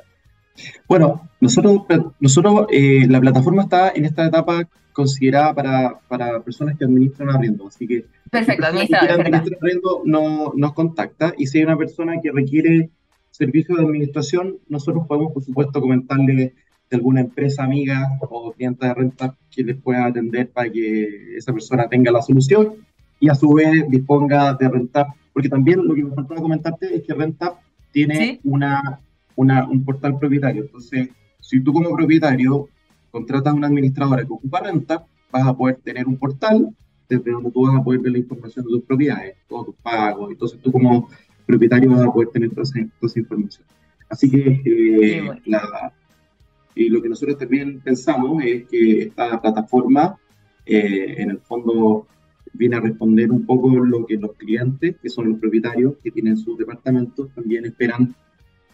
Bueno, 0.87 1.29
nosotros, 1.39 1.81
nosotros 2.19 2.67
eh, 2.69 3.07
la 3.09 3.19
plataforma 3.19 3.63
está 3.63 3.91
en 3.95 4.05
esta 4.05 4.25
etapa 4.25 4.67
considerada 4.91 5.53
para, 5.55 5.99
para 6.07 6.39
personas 6.41 6.77
que 6.77 6.85
administran 6.85 7.29
arriendo, 7.31 7.67
así 7.67 7.87
que 7.87 8.05
Perfecto, 8.29 8.65
si 8.87 8.93
arriendo 8.93 10.01
no, 10.05 10.53
nos 10.55 10.73
contacta 10.73 11.33
y 11.37 11.47
si 11.47 11.57
hay 11.57 11.63
una 11.63 11.77
persona 11.77 12.21
que 12.21 12.31
requiere 12.31 12.89
servicio 13.33 13.75
de 13.75 13.83
administración, 13.83 14.57
nosotros 14.69 15.07
podemos, 15.07 15.33
por 15.33 15.43
supuesto, 15.43 15.81
comentarle 15.81 16.53
de 16.89 16.95
alguna 16.95 17.21
empresa 17.21 17.63
amiga 17.63 18.19
o 18.29 18.51
cliente 18.51 18.85
de 18.85 18.93
renta 18.93 19.35
que 19.49 19.63
les 19.63 19.75
pueda 19.77 20.05
atender 20.05 20.51
para 20.51 20.71
que 20.71 21.35
esa 21.35 21.51
persona 21.51 21.89
tenga 21.89 22.11
la 22.11 22.21
solución 22.21 22.75
y 23.19 23.29
a 23.29 23.35
su 23.35 23.51
vez 23.53 23.89
disponga 23.89 24.53
de 24.53 24.69
Rentap, 24.69 25.07
porque 25.33 25.49
también 25.49 25.83
lo 25.83 25.95
que 25.95 26.03
me 26.03 26.13
faltaba 26.13 26.41
comentarte 26.41 26.95
es 26.95 27.01
que 27.01 27.13
Rentap 27.13 27.57
tiene 27.91 28.39
una, 28.43 28.99
una, 29.35 29.67
un 29.67 29.83
portal 29.83 30.19
propietario. 30.19 30.63
Entonces, 30.63 31.09
si 31.39 31.59
tú 31.61 31.73
como 31.73 31.95
propietario 31.95 32.69
contratas 33.09 33.53
a 33.53 33.55
una 33.55 33.67
administradora 33.67 34.23
que 34.23 34.33
ocupa 34.33 34.59
Rentap, 34.59 35.07
vas 35.31 35.47
a 35.47 35.57
poder 35.57 35.77
tener 35.77 36.05
un 36.05 36.17
portal 36.17 36.69
desde 37.09 37.31
donde 37.31 37.49
tú 37.49 37.65
vas 37.65 37.79
a 37.79 37.83
poder 37.83 38.01
ver 38.01 38.11
la 38.11 38.19
información 38.19 38.65
de 38.65 38.71
tus 38.71 38.83
propiedades, 38.83 39.37
todos 39.47 39.65
tus 39.67 39.75
pagos. 39.75 40.29
Entonces, 40.29 40.59
tú 40.61 40.71
como 40.71 41.09
propietario 41.45 41.91
va 41.91 42.05
a 42.05 42.13
poder 42.13 42.29
tener 42.29 42.49
toda 42.51 42.63
esa, 42.63 43.19
información. 43.19 43.65
Así 44.09 44.29
que 44.29 44.61
eh, 44.65 45.31
y 46.75 46.89
lo 46.89 47.01
que 47.01 47.09
nosotros 47.09 47.37
también 47.37 47.79
pensamos 47.81 48.43
es 48.43 48.67
que 48.67 49.03
esta 49.03 49.41
plataforma, 49.41 50.17
eh, 50.65 51.15
en 51.17 51.31
el 51.31 51.39
fondo, 51.39 52.07
viene 52.53 52.75
a 52.75 52.79
responder 52.79 53.31
un 53.31 53.45
poco 53.45 53.69
lo 53.77 54.05
que 54.05 54.17
los 54.17 54.33
clientes, 54.33 54.95
que 55.01 55.09
son 55.09 55.29
los 55.29 55.39
propietarios 55.39 55.95
que 56.03 56.11
tienen 56.11 56.37
sus 56.37 56.57
departamentos, 56.57 57.29
también 57.33 57.65
esperan 57.65 58.15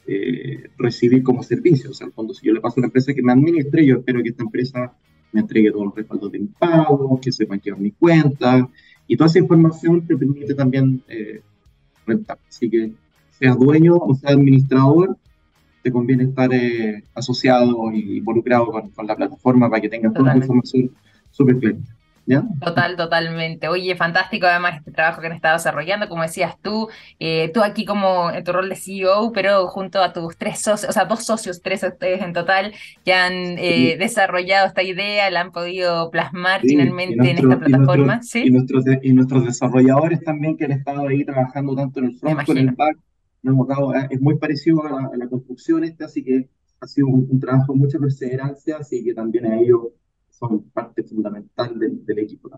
eh, 0.08 0.70
recibir 0.78 1.24
como 1.24 1.44
servicio. 1.44 1.92
O 1.92 1.94
sea, 1.94 2.08
al 2.08 2.14
fondo, 2.14 2.34
si 2.34 2.46
yo 2.46 2.54
le 2.54 2.62
paso 2.62 2.76
a 2.78 2.82
una 2.82 2.88
empresa 2.88 3.14
que 3.14 3.22
me 3.22 3.32
administre, 3.32 3.86
yo 3.86 3.98
espero 3.98 4.22
que 4.24 4.30
esta 4.30 4.44
empresa 4.44 4.94
me 5.32 5.42
entregue 5.42 5.72
todos 5.72 5.86
los 5.86 5.96
respaldos 5.96 6.32
de 6.32 6.40
mi 6.40 6.48
pago, 6.48 7.20
que 7.22 7.32
sepan 7.32 7.60
que 7.60 7.74
mi 7.76 7.92
cuenta, 7.92 8.68
y 9.08 9.16
toda 9.16 9.28
esa 9.28 9.40
información 9.40 10.06
te 10.06 10.18
permite 10.18 10.54
también 10.56 11.04
Así 12.48 12.70
que 12.70 12.92
seas 13.32 13.58
dueño 13.58 13.96
o 13.96 14.14
seas 14.16 14.34
administrador, 14.34 15.18
te 15.82 15.92
conviene 15.92 16.24
estar 16.26 16.54
eh, 16.54 17.04
asociado 17.16 17.92
y 17.94 18.18
involucrado 18.18 18.72
con, 18.72 19.08
la 19.08 19.16
plataforma 19.16 19.70
para 19.70 19.82
que 19.82 19.90
tengas 19.90 20.14
toda 20.14 20.34
la 20.34 20.38
información 20.38 20.92
súper 21.32 21.58
clara. 21.58 21.78
Total, 22.60 22.96
totalmente. 22.96 23.68
Oye, 23.68 23.96
fantástico 23.96 24.48
además 24.48 24.78
este 24.78 24.92
trabajo 24.92 25.22
que 25.22 25.28
han 25.28 25.34
estado 25.34 25.58
desarrollando, 25.58 26.08
como 26.08 26.22
decías 26.22 26.56
tú, 26.62 26.90
eh, 27.20 27.52
tú 27.54 27.62
aquí 27.64 27.86
como 27.86 28.30
en 28.32 28.44
tu 28.44 28.52
rol 28.52 28.70
de 28.70 28.76
CEO, 28.76 29.32
pero 29.34 29.68
junto 29.68 30.02
a 30.02 30.14
tus 30.14 30.38
tres 30.38 30.62
socios, 30.62 30.90
o 30.90 30.94
sea, 30.94 31.06
dos 31.06 31.24
socios, 31.24 31.62
tres 31.62 31.84
ustedes 31.84 32.22
en 32.22 32.34
total, 32.34 32.74
que 33.04 33.14
han 33.14 33.34
eh, 33.34 33.98
desarrollado 33.98 34.68
esta 34.68 34.84
idea, 34.84 35.30
la 35.32 35.42
han 35.42 35.52
podido 35.52 36.12
plasmar 36.12 36.62
finalmente 36.62 37.32
en 37.32 37.38
esta 37.38 37.58
plataforma. 37.58 38.20
Y, 38.34 38.48
y, 38.48 38.52
nuestros, 38.52 38.86
y 39.02 39.14
nuestros 39.14 39.46
desarrolladores 39.46 40.22
también 40.24 40.58
que 40.58 40.66
han 40.66 40.72
estado 40.72 41.08
ahí 41.08 41.24
trabajando 41.26 41.76
tanto 41.76 42.00
en 42.00 42.06
el 42.06 42.16
front 42.16 42.46
como 42.46 42.60
en 42.60 42.70
el 42.70 42.76
back, 42.76 42.98
eh, 43.44 44.08
es 44.12 44.22
muy 44.22 44.38
parecido 44.38 44.84
a 44.84 45.16
la, 45.16 45.28
construcción 45.28 45.84
esta, 45.84 46.06
así 46.06 46.24
que 46.24 46.50
ha 46.82 46.88
sido 46.88 47.08
un, 47.08 47.40
trabajo 47.40 47.74
de 47.74 47.80
mucha 47.80 48.00
perseverancia, 48.00 48.78
así 48.78 49.04
que 49.04 49.14
también 49.14 49.46
a 49.46 49.60
ellos 49.60 49.88
son 50.40 50.64
parte 50.70 51.04
fundamental 51.04 51.78
del, 51.78 52.06
del 52.06 52.20
equipo. 52.20 52.50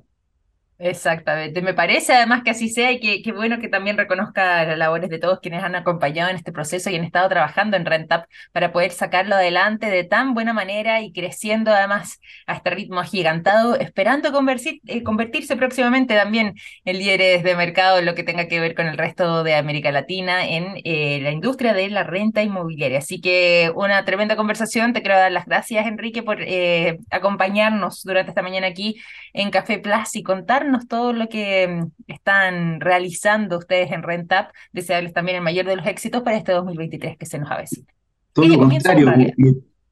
Exactamente, 0.84 1.62
me 1.62 1.76
parece 1.76 2.12
además 2.12 2.42
que 2.44 2.50
así 2.50 2.68
sea 2.68 2.92
y 2.92 3.00
que, 3.00 3.22
que, 3.22 3.32
bueno 3.34 3.60
que 3.60 3.68
también 3.68 3.98
reconozca 3.98 4.66
las 4.66 4.76
labores 4.80 5.12
de 5.12 5.20
todos 5.20 5.40
quienes 5.40 5.64
han 5.64 5.76
acompañado 5.76 6.32
en 6.32 6.38
este 6.38 6.52
proceso 6.52 6.90
y 6.90 6.96
han 6.96 7.04
estado 7.04 7.30
trabajando 7.30 7.78
en 7.78 7.86
RentUp 7.86 8.24
para 8.52 8.72
poder 8.72 8.90
sacarlo 8.92 9.36
adelante 9.36 9.92
de 9.92 10.04
tan 10.06 10.34
buena 10.34 10.54
manera 10.54 11.02
y 11.02 11.12
creciendo 11.14 11.70
además 11.72 12.20
a 12.48 12.56
este 12.56 12.72
ritmo 12.72 13.00
agigantado, 13.00 13.76
esperando 13.76 14.32
convertir, 14.32 14.82
eh, 14.88 15.04
convertirse 15.04 15.56
próximamente 15.56 16.16
también 16.16 16.56
en 16.84 16.98
líderes 16.98 17.44
de 17.44 17.56
mercado 17.56 18.00
en 18.00 18.08
lo 18.08 18.16
que 18.16 18.24
tenga 18.24 18.48
que 18.48 18.60
ver 18.60 18.74
con 18.74 18.88
el 18.88 18.98
resto 18.98 19.44
de 19.44 19.54
América 19.54 19.92
Latina 19.92 20.48
en 20.48 20.78
eh, 20.84 21.20
la 21.22 21.30
industria 21.30 21.74
de 21.76 21.92
la 21.92 22.04
renta 22.04 22.42
inmobiliaria. 22.42 22.98
Así 22.98 23.22
que 23.22 23.72
una 23.76 24.04
tremenda 24.04 24.36
conversación, 24.36 24.94
te 24.94 25.02
quiero 25.04 25.18
dar 25.20 25.32
las 25.32 25.46
gracias 25.46 25.86
Enrique 25.86 26.24
por 26.24 26.42
eh, 26.42 26.98
acompañarnos 27.12 28.02
durante 28.02 28.32
esta 28.32 28.42
mañana 28.42 28.66
aquí 28.66 29.00
en 29.34 29.52
Café 29.52 29.78
Plus 29.78 30.16
y 30.16 30.24
contarnos 30.24 30.71
contarnos 30.72 30.88
todo 30.88 31.14
lo 31.14 31.28
que 31.28 31.68
mm, 31.68 31.92
están 32.08 32.80
realizando 32.80 33.58
ustedes 33.58 33.92
en 33.92 34.04
RentUp. 34.04 34.48
Desearles 34.72 35.14
también 35.14 35.38
el 35.38 35.44
mayor 35.44 35.66
de 35.66 35.76
los 35.76 35.86
éxitos 35.86 36.22
para 36.22 36.38
este 36.38 36.52
2023 36.54 37.18
que 37.18 37.26
se 37.26 37.40
nos 37.40 37.52
avecina. 37.52 37.88
Todo 38.34 38.48
lo 38.48 38.60
contrario, 38.60 39.12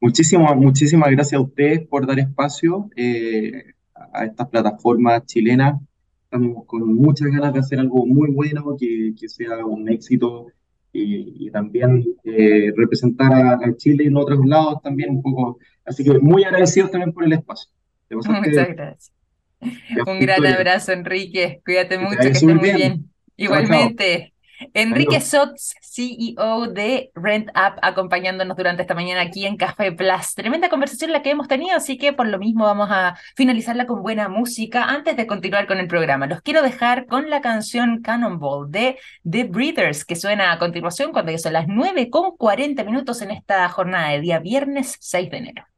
muchísimas, 0.00 0.56
muchísimas 0.56 1.10
gracias 1.10 1.38
a 1.38 1.42
ustedes 1.42 1.86
por 1.86 2.06
dar 2.06 2.18
espacio 2.18 2.88
eh, 2.96 3.64
a 4.12 4.24
estas 4.24 4.48
plataformas 4.48 5.26
chilenas. 5.26 5.78
Estamos 6.24 6.64
con 6.64 6.94
muchas 6.94 7.28
ganas 7.28 7.52
de 7.52 7.60
hacer 7.60 7.80
algo 7.80 8.06
muy 8.06 8.30
bueno, 8.30 8.76
que, 8.78 9.12
que 9.18 9.28
sea 9.28 9.64
un 9.66 9.88
éxito 9.90 10.46
y, 10.92 11.50
también 11.50 12.04
eh, 12.24 12.72
representar 12.74 13.32
a, 13.32 13.76
Chile 13.76 14.04
en 14.06 14.16
otros 14.16 14.44
lados 14.46 14.80
también 14.82 15.10
un 15.10 15.22
poco. 15.22 15.58
Así 15.84 16.02
que 16.02 16.18
muy 16.18 16.44
agradecidos 16.44 16.90
también 16.90 17.12
por 17.12 17.24
el 17.24 17.32
espacio. 17.34 17.70
Muchas 18.10 18.42
gracias. 18.42 19.12
Un 19.60 20.20
gran 20.20 20.46
abrazo, 20.46 20.92
Enrique. 20.92 21.60
Cuídate 21.64 21.98
mucho, 21.98 22.18
que 22.18 22.28
estés 22.28 22.42
muy 22.42 22.72
bien. 22.72 23.10
Igualmente. 23.36 24.32
Enrique 24.74 25.20
Sots, 25.20 25.74
CEO 25.80 26.66
de 26.68 27.10
Rent 27.14 27.48
Up, 27.50 27.78
acompañándonos 27.82 28.56
durante 28.56 28.82
esta 28.82 28.94
mañana 28.94 29.22
aquí 29.22 29.46
en 29.46 29.56
Café 29.56 29.92
Plus. 29.92 30.34
Tremenda 30.34 30.68
conversación 30.68 31.12
la 31.12 31.22
que 31.22 31.30
hemos 31.30 31.48
tenido, 31.48 31.76
así 31.76 31.96
que 31.96 32.12
por 32.12 32.26
lo 32.26 32.38
mismo 32.38 32.64
vamos 32.64 32.88
a 32.90 33.16
finalizarla 33.36 33.86
con 33.86 34.02
buena 34.02 34.28
música 34.28 34.84
antes 34.84 35.16
de 35.16 35.26
continuar 35.26 35.66
con 35.66 35.78
el 35.78 35.88
programa. 35.88 36.26
Los 36.26 36.42
quiero 36.42 36.62
dejar 36.62 37.06
con 37.06 37.30
la 37.30 37.40
canción 37.40 38.02
Cannonball 38.02 38.70
de 38.70 38.98
The 39.28 39.44
Breathers, 39.44 40.04
que 40.04 40.16
suena 40.16 40.52
a 40.52 40.58
continuación 40.58 41.12
cuando 41.12 41.32
ya 41.32 41.38
son 41.38 41.54
las 41.54 41.66
9 41.66 42.10
con 42.10 42.36
40 42.36 42.84
minutos 42.84 43.22
en 43.22 43.30
esta 43.30 43.68
jornada 43.68 44.10
de 44.10 44.20
día 44.20 44.38
viernes 44.40 44.96
6 45.00 45.30
de 45.30 45.36
enero. 45.38 45.69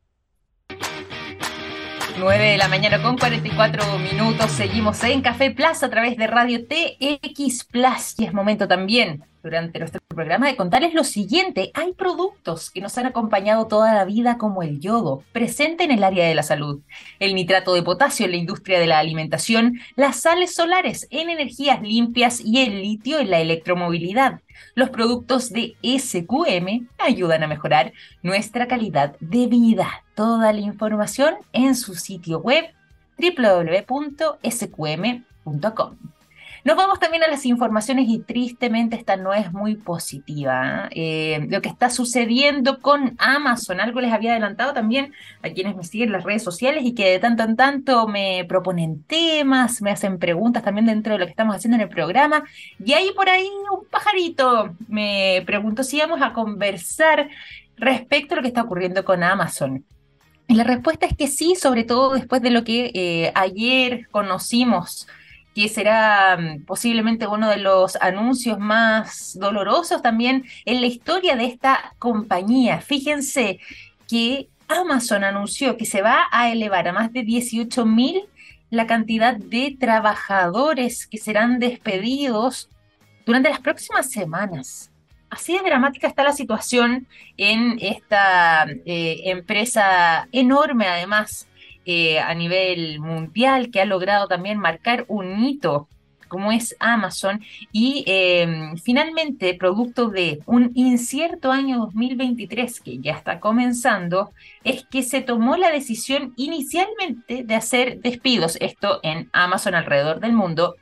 9 2.23 2.53
de 2.53 2.57
la 2.57 2.69
mañana 2.69 3.03
con 3.03 3.19
44 3.19 3.99
minutos. 3.99 4.53
Seguimos 4.53 5.03
en 5.03 5.23
Café 5.23 5.51
Plus 5.51 5.83
a 5.83 5.91
través 5.91 6.17
de 6.17 6.29
Radio 6.29 6.61
TX 6.65 7.65
Plus. 7.65 8.15
Y 8.17 8.27
es 8.27 8.33
momento 8.33 8.69
también, 8.69 9.25
durante 9.43 9.79
nuestro 9.79 10.01
programa, 10.09 10.47
de 10.47 10.57
contarles 10.57 10.95
lo 10.95 11.05
siguiente. 11.05 11.71
Hay 11.75 11.93
productos 11.93 12.71
que 12.71 12.81
nos 12.81 12.97
han 12.99 13.07
acompañado 13.07 13.67
toda 13.67 13.95
la 13.95 14.05
vida, 14.05 14.39
como 14.39 14.63
el 14.63 14.81
yodo, 14.81 15.23
presente 15.33 15.85
en 15.85 15.91
el 15.91 16.05
área 16.05 16.27
de 16.27 16.35
la 16.35 16.43
salud, 16.43 16.81
el 17.19 17.35
nitrato 17.35 17.75
de 17.75 17.83
potasio 17.83 18.27
en 18.27 18.33
la 18.33 18.39
industria 18.39 18.79
de 18.79 18.87
la 18.87 18.99
alimentación, 18.99 19.81
las 19.97 20.21
sales 20.21 20.55
solares 20.55 21.09
en 21.11 21.31
energías 21.31 21.83
limpias 21.83 22.41
y 22.41 22.61
el 22.63 22.83
litio 22.83 23.19
en 23.19 23.31
la 23.31 23.41
electromovilidad. 23.41 24.41
Los 24.75 24.91
productos 24.91 25.51
de 25.51 25.77
SQM 25.83 26.89
ayudan 26.99 27.43
a 27.43 27.49
mejorar 27.49 27.93
nuestra 28.23 28.67
calidad 28.69 29.17
de 29.21 29.47
vida. 29.47 30.05
Toda 30.15 30.53
la 30.53 30.61
información 30.61 31.37
en 31.53 31.75
su 31.75 31.95
sitio 31.95 32.39
web 32.39 32.67
www.sqm.com. 33.19 34.13
Nos 36.64 36.77
vamos 36.77 37.01
también 37.01 37.25
a 37.25 37.29
las 37.29 37.44
informaciones 37.44 38.09
y 38.09 38.20
tristemente 38.20 38.94
esta 38.94 39.16
no 39.16 39.35
es 39.35 39.53
muy 39.53 39.75
positiva. 39.75 40.88
¿eh? 40.92 41.44
lo 41.51 41.61
que 41.61 41.68
está 41.68 41.90
sucediendo 41.90 42.81
con 42.81 43.16
Amazon, 43.18 43.81
algo 43.81 44.01
les 44.01 44.12
había 44.12 44.31
adelantado 44.31 44.72
también 44.72 45.12
a 45.42 45.51
quienes 45.51 45.75
me 45.75 45.83
siguen 45.83 46.11
en 46.11 46.12
las 46.12 46.25
redes 46.25 46.44
sociales 46.44 46.85
y 46.85 46.94
que 46.94 47.11
de 47.11 47.18
tanto 47.18 47.42
en 47.42 47.57
tanto 47.57 48.07
me 48.07 48.44
proponen 48.48 49.03
temas, 49.03 49.83
me 49.83 49.90
hacen 49.90 50.20
preguntas 50.20 50.62
también 50.62 50.87
dentro 50.87 51.14
de 51.14 51.18
lo 51.18 51.25
que 51.25 51.33
estamos 51.33 51.57
haciendo 51.57 51.75
en 51.77 51.83
el 51.83 51.88
programa. 51.88 52.44
Y 52.85 52.92
ahí 52.92 53.11
por 53.16 53.29
ahí 53.29 53.48
un 53.72 53.85
pajarito 53.87 54.77
me 54.87 55.42
preguntó 55.44 55.83
si 55.83 55.96
íbamos 55.96 56.22
a 56.22 56.33
conversar 56.33 57.29
respecto 57.77 58.35
a 58.35 58.37
lo 58.37 58.42
que 58.42 58.48
está 58.48 58.62
ocurriendo 58.62 59.05
con 59.05 59.25
Amazon. 59.25 59.85
Y 60.46 60.55
la 60.55 60.64
respuesta 60.64 61.07
es 61.07 61.16
que 61.16 61.27
sí, 61.27 61.57
sobre 61.57 61.83
todo 61.83 62.14
después 62.14 62.40
de 62.40 62.51
lo 62.51 62.62
que 62.62 62.92
eh, 62.94 63.33
ayer 63.35 64.07
conocimos 64.12 65.09
que 65.55 65.69
será 65.69 66.37
mm, 66.37 66.65
posiblemente 66.65 67.27
uno 67.27 67.49
de 67.51 67.59
los 67.59 67.97
anuncios 67.97 68.59
más 68.59 69.38
dolorosos 69.38 70.03
también 70.03 70.45
en 70.65 70.81
la 70.81 70.87
historia 70.87 71.37
de 71.37 71.45
esta 71.45 71.95
compañía. 71.99 72.81
Fíjense 72.81 73.61
que 74.09 74.49
Amazon 74.69 75.25
anunció 75.25 75.77
que 75.77 75.85
se 75.85 76.03
va 76.03 76.29
a 76.31 76.51
elevar 76.51 76.88
a 76.88 76.93
más 76.93 77.12
de 77.12 77.23
18 77.23 77.85
mil 77.87 78.23
la 78.71 78.87
cantidad 78.87 79.37
de 79.37 79.77
trabajadores 79.79 81.07
que 81.07 81.19
serán 81.19 81.59
despedidos 81.59 82.71
durante 83.27 83.51
las 83.51 83.61
próximas 83.61 84.11
semanas. 84.11 84.91
Así 85.29 85.55
de 85.57 85.62
dramática 85.62 86.09
está 86.09 86.25
la 86.25 86.33
situación 86.33 87.07
en 87.37 87.79
esta 87.81 88.67
eh, 88.85 89.23
empresa 89.25 90.29
enorme, 90.33 90.87
además, 90.87 91.49
eh, 91.87 92.18
a 92.18 92.35
nivel 92.35 93.01
mundial 93.01 93.71
que 93.71 93.81
ha 93.81 93.85
logrado 93.85 94.29
también 94.29 94.59
marcar 94.59 95.05
un 95.09 95.45
hito 95.45 95.88
como 96.33 96.51
es 96.51 96.75
Amazon 96.81 97.42
y 97.73 98.05
em, 98.07 98.79
finalmente 98.79 99.53
producto 99.53 100.09
de 100.09 100.40
un 100.47 100.73
incierto 100.75 101.53
año 101.53 101.79
2023 101.81 102.81
que 102.81 102.99
ya 103.01 103.12
está 103.12 103.38
comenzando 103.38 104.33
es 104.64 104.87
que 104.87 105.03
se 105.03 105.21
tomó 105.21 105.59
la 105.59 105.71
decisión 105.71 106.33
inicialmente 106.37 107.45
de 107.45 107.55
hacer 107.55 108.01
despidos, 108.01 108.57
esto 108.62 109.01
en 109.03 109.29
Amazon 109.35 109.75
alrededor 109.75 110.21
del 110.21 110.33
mundo, 110.33 110.77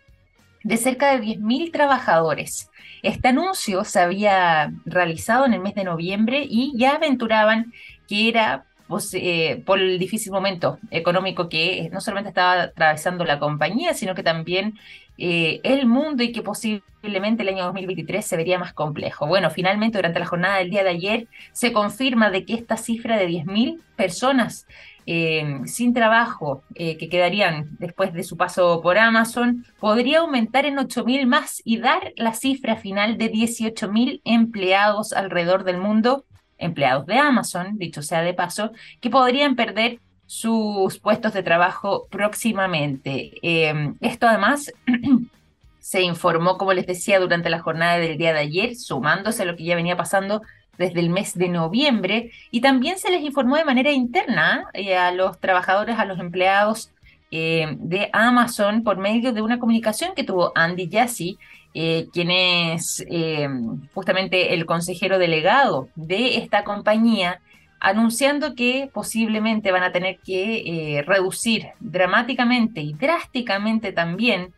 de 0.63 0.77
cerca 0.77 1.19
de 1.19 1.27
10.000 1.27 1.73
trabajadores. 1.73 2.71
Este 3.03 3.27
anuncio 3.27 3.83
se 3.83 3.99
había 3.99 4.73
realizado 4.85 5.47
en 5.47 5.55
el 5.55 5.61
mes 5.61 5.75
de 5.75 5.83
noviembre 5.83 6.47
y 6.49 6.73
ya 6.77 6.95
aventuraban 6.95 7.73
que 8.07 8.29
era 8.29 8.67
eh, 9.13 9.63
por 9.65 9.79
el 9.79 9.99
difícil 9.99 10.33
momento 10.33 10.79
económico 10.91 11.49
que 11.49 11.89
no 11.93 12.01
solamente 12.01 12.31
estaba 12.31 12.63
atravesando 12.63 13.25
la 13.25 13.39
compañía, 13.39 13.95
sino 13.95 14.15
que 14.15 14.23
también 14.23 14.79
eh, 15.17 15.61
el 15.63 15.87
mundo 15.87 16.23
y 16.23 16.33
que 16.33 16.43
posiblemente 16.43 17.43
el 17.43 17.51
año 17.51 17.65
2023 17.67 18.25
se 18.25 18.37
vería 18.37 18.59
más 18.59 18.73
complejo. 18.73 19.27
Bueno, 19.27 19.51
finalmente 19.51 19.99
durante 19.99 20.19
la 20.19 20.27
jornada 20.27 20.59
del 20.59 20.71
día 20.71 20.83
de 20.83 20.91
ayer 20.91 21.29
se 21.53 21.73
confirma 21.73 22.31
de 22.31 22.45
que 22.45 22.55
esta 22.55 22.77
cifra 22.77 23.17
de 23.17 23.29
10.000 23.29 23.81
personas 23.97 24.67
eh, 25.07 25.61
sin 25.65 25.95
trabajo 25.95 26.63
que 26.75 27.09
quedarían 27.09 27.77
después 27.79 28.13
de 28.13 28.23
su 28.23 28.37
paso 28.37 28.81
por 28.83 28.99
Amazon 28.99 29.65
podría 29.79 30.21
aumentar 30.21 30.67
en 30.67 30.77
8.000 30.77 31.27
más 31.27 31.63
y 31.65 31.79
dar 31.79 32.13
la 32.17 32.35
cifra 32.35 32.77
final 32.77 33.19
de 33.19 33.33
18.000 33.33 34.21
empleados 34.25 35.13
alrededor 35.13 35.65
del 35.65 35.79
mundo 35.79 36.27
empleados 36.61 37.07
de 37.07 37.19
Amazon, 37.19 37.79
dicho 37.79 38.03
sea 38.03 38.23
de 38.23 38.35
paso, 38.35 38.73
que 39.01 39.11
podrían 39.11 39.57
perder 39.57 39.99
sus 40.27 40.99
puestos 40.99 41.33
de 41.33 41.43
trabajo 41.43 42.07
próximamente. 42.09 43.33
Em, 43.43 43.97
esto 44.01 44.29
además 44.29 44.73
se 45.81 46.03
informó, 46.03 46.57
como 46.57 46.73
les 46.73 46.87
decía, 46.87 47.19
durante 47.19 47.51
la 47.51 47.59
jornada 47.61 47.99
del 47.99 48.17
día 48.17 48.33
de 48.33 48.39
ayer, 48.39 48.77
sumándose 48.77 49.43
a 49.43 49.47
lo 49.47 49.57
que 49.57 49.65
ya 49.65 49.75
venía 49.75 49.97
pasando 49.97 50.43
desde 50.79 51.01
el 51.01 51.11
mes 51.11 51.37
de 51.37 51.49
noviembre, 51.49 52.31
y 52.51 52.61
también 52.61 52.99
se 52.99 53.11
les 53.11 53.23
informó 53.23 53.57
de 53.57 53.65
manera 53.65 53.91
interna 53.91 54.67
eh, 54.73 54.97
a 54.97 55.11
los 55.13 55.39
trabajadores, 55.41 55.99
a 55.99 56.05
los 56.05 56.21
empleados 56.21 56.91
eh, 57.33 57.77
de 57.79 58.11
Amazon 58.13 58.83
por 58.83 58.99
medio 58.99 59.33
de 59.33 59.43
una 59.43 59.59
comunicación 59.59 60.15
que 60.15 60.25
tuvo 60.25 60.53
Andy 60.55 60.89
Jassy, 60.91 61.39
eh, 61.73 62.09
quien 62.13 62.31
es 62.31 63.05
eh, 63.09 63.49
justamente 63.95 64.55
el 64.55 64.67
consejero 64.67 65.19
delegado 65.19 65.89
de 65.95 66.39
esta 66.39 66.65
compañía, 66.65 67.41
anunciando 67.79 68.55
que 68.55 68.91
posiblemente 68.93 69.71
van 69.71 69.85
a 69.85 69.93
tener 69.93 70.19
que 70.19 70.99
eh, 70.99 71.03
reducir 71.03 71.69
dramáticamente 71.79 72.81
y 72.81 72.93
drásticamente 72.95 73.93
también 73.93 74.53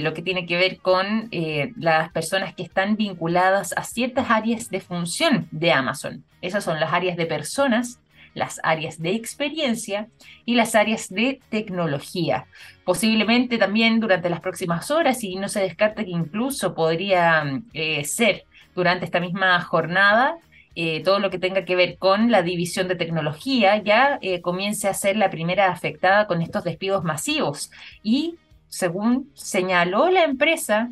lo 0.00 0.14
que 0.14 0.22
tiene 0.22 0.46
que 0.46 0.56
ver 0.56 0.78
con 0.78 1.28
las 1.76 2.10
personas 2.12 2.54
que 2.54 2.62
están 2.62 2.96
vinculadas 2.96 3.74
a 3.76 3.84
ciertas 3.84 4.30
áreas 4.30 4.70
de 4.70 4.80
función 4.80 5.46
de 5.50 5.72
Amazon. 5.72 6.24
Esas 6.40 6.64
son 6.64 6.80
las 6.80 6.90
áreas 6.90 7.18
de 7.18 7.26
personas, 7.26 8.00
las 8.38 8.60
áreas 8.62 9.00
de 9.00 9.10
experiencia 9.10 10.08
y 10.44 10.54
las 10.54 10.74
áreas 10.74 11.08
de 11.10 11.40
tecnología. 11.50 12.46
Posiblemente 12.84 13.58
también 13.58 14.00
durante 14.00 14.30
las 14.30 14.40
próximas 14.40 14.90
horas, 14.90 15.22
y 15.22 15.36
no 15.36 15.48
se 15.48 15.60
descarta 15.60 16.04
que 16.04 16.10
incluso 16.10 16.74
podría 16.74 17.60
eh, 17.74 18.04
ser 18.04 18.44
durante 18.74 19.04
esta 19.04 19.20
misma 19.20 19.60
jornada, 19.60 20.38
eh, 20.80 21.02
todo 21.02 21.18
lo 21.18 21.28
que 21.28 21.40
tenga 21.40 21.64
que 21.64 21.74
ver 21.74 21.98
con 21.98 22.30
la 22.30 22.42
división 22.42 22.86
de 22.86 22.94
tecnología 22.94 23.82
ya 23.82 24.18
eh, 24.22 24.40
comience 24.40 24.86
a 24.86 24.94
ser 24.94 25.16
la 25.16 25.28
primera 25.28 25.72
afectada 25.72 26.28
con 26.28 26.40
estos 26.40 26.62
despidos 26.62 27.02
masivos. 27.02 27.72
Y 28.04 28.36
según 28.68 29.30
señaló 29.34 30.08
la 30.08 30.22
empresa, 30.22 30.90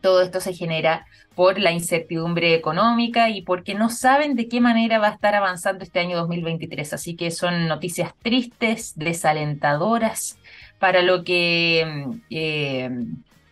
todo 0.00 0.22
esto 0.22 0.40
se 0.40 0.54
genera 0.54 1.06
por 1.34 1.58
la 1.58 1.70
incertidumbre 1.70 2.54
económica 2.54 3.30
y 3.30 3.42
porque 3.42 3.74
no 3.74 3.90
saben 3.90 4.34
de 4.34 4.48
qué 4.48 4.60
manera 4.60 4.98
va 4.98 5.08
a 5.08 5.14
estar 5.14 5.34
avanzando 5.34 5.84
este 5.84 6.00
año 6.00 6.16
2023. 6.16 6.92
Así 6.92 7.14
que 7.14 7.30
son 7.30 7.68
noticias 7.68 8.12
tristes, 8.22 8.94
desalentadoras 8.96 10.38
para 10.78 11.02
lo 11.02 11.24
que 11.24 12.06
eh, 12.30 12.90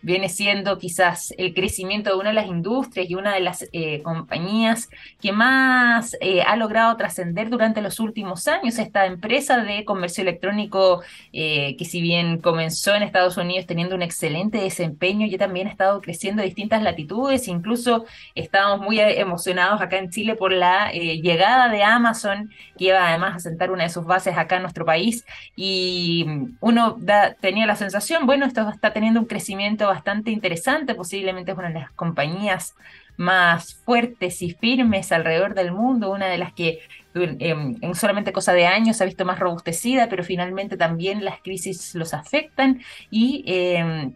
viene 0.06 0.28
siendo 0.28 0.78
quizás 0.78 1.34
el 1.36 1.52
crecimiento 1.52 2.10
de 2.10 2.16
una 2.16 2.28
de 2.28 2.36
las 2.36 2.46
industrias 2.46 3.10
y 3.10 3.16
una 3.16 3.34
de 3.34 3.40
las 3.40 3.66
eh, 3.72 4.02
compañías 4.02 4.88
que 5.20 5.32
más 5.32 6.16
eh, 6.20 6.42
ha 6.42 6.54
logrado 6.54 6.96
trascender 6.96 7.50
durante 7.50 7.82
los 7.82 7.98
últimos 7.98 8.46
años. 8.46 8.78
Esta 8.78 9.06
empresa 9.06 9.58
de 9.58 9.84
comercio 9.84 10.22
electrónico 10.22 11.02
que 11.32 11.84
si 11.84 12.00
bien 12.00 12.38
comenzó 12.38 12.94
en 12.94 13.02
Estados 13.02 13.36
Unidos 13.36 13.66
teniendo 13.66 13.94
un 13.96 14.02
excelente 14.02 14.58
desempeño, 14.58 15.26
ya 15.26 15.38
también 15.38 15.66
ha 15.66 15.70
estado 15.70 16.00
creciendo 16.00 16.40
a 16.40 16.44
distintas 16.44 16.82
latitudes, 16.82 17.48
incluso 17.48 18.06
estamos 18.34 18.80
muy 18.80 19.00
emocionados 19.00 19.80
acá 19.82 19.98
en 19.98 20.10
Chile 20.10 20.36
por 20.36 20.52
la 20.52 20.92
llegada 20.92 21.68
de 21.68 21.82
Amazon, 21.82 22.50
que 22.78 22.86
iba 22.86 23.08
además 23.08 23.36
a 23.36 23.40
sentar 23.40 23.70
una 23.70 23.82
de 23.82 23.90
sus 23.90 24.04
bases 24.04 24.38
acá 24.38 24.56
en 24.56 24.62
nuestro 24.62 24.84
país 24.84 25.24
y 25.56 26.26
uno 26.60 26.98
tenía 27.40 27.66
la 27.66 27.76
sensación, 27.76 28.24
bueno, 28.24 28.46
esto 28.46 28.68
está 28.70 28.92
teniendo 28.92 29.20
un 29.20 29.26
crecimiento 29.26 29.86
bastante 29.86 29.95
interesante, 30.30 30.94
posiblemente 30.94 31.52
es 31.52 31.58
una 31.58 31.68
de 31.68 31.80
las 31.80 31.90
compañías 31.92 32.74
más 33.16 33.74
fuertes 33.74 34.42
y 34.42 34.52
firmes 34.52 35.12
alrededor 35.12 35.54
del 35.54 35.72
mundo, 35.72 36.10
una 36.10 36.26
de 36.26 36.38
las 36.38 36.52
que 36.52 36.80
en, 37.14 37.94
solamente 37.94 38.32
cosa 38.32 38.52
de 38.52 38.66
años 38.66 38.96
se 38.96 39.04
ha 39.04 39.06
visto 39.06 39.24
más 39.24 39.38
robustecida, 39.38 40.08
pero 40.08 40.22
finalmente 40.22 40.76
también 40.76 41.24
las 41.24 41.40
crisis 41.40 41.94
los 41.94 42.12
afectan 42.12 42.82
y 43.10 43.44
em, 43.46 44.12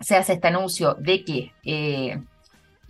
se 0.00 0.16
hace 0.16 0.34
este 0.34 0.48
anuncio 0.48 0.94
de 0.94 1.24
que 1.24 1.52
eh, 1.64 2.20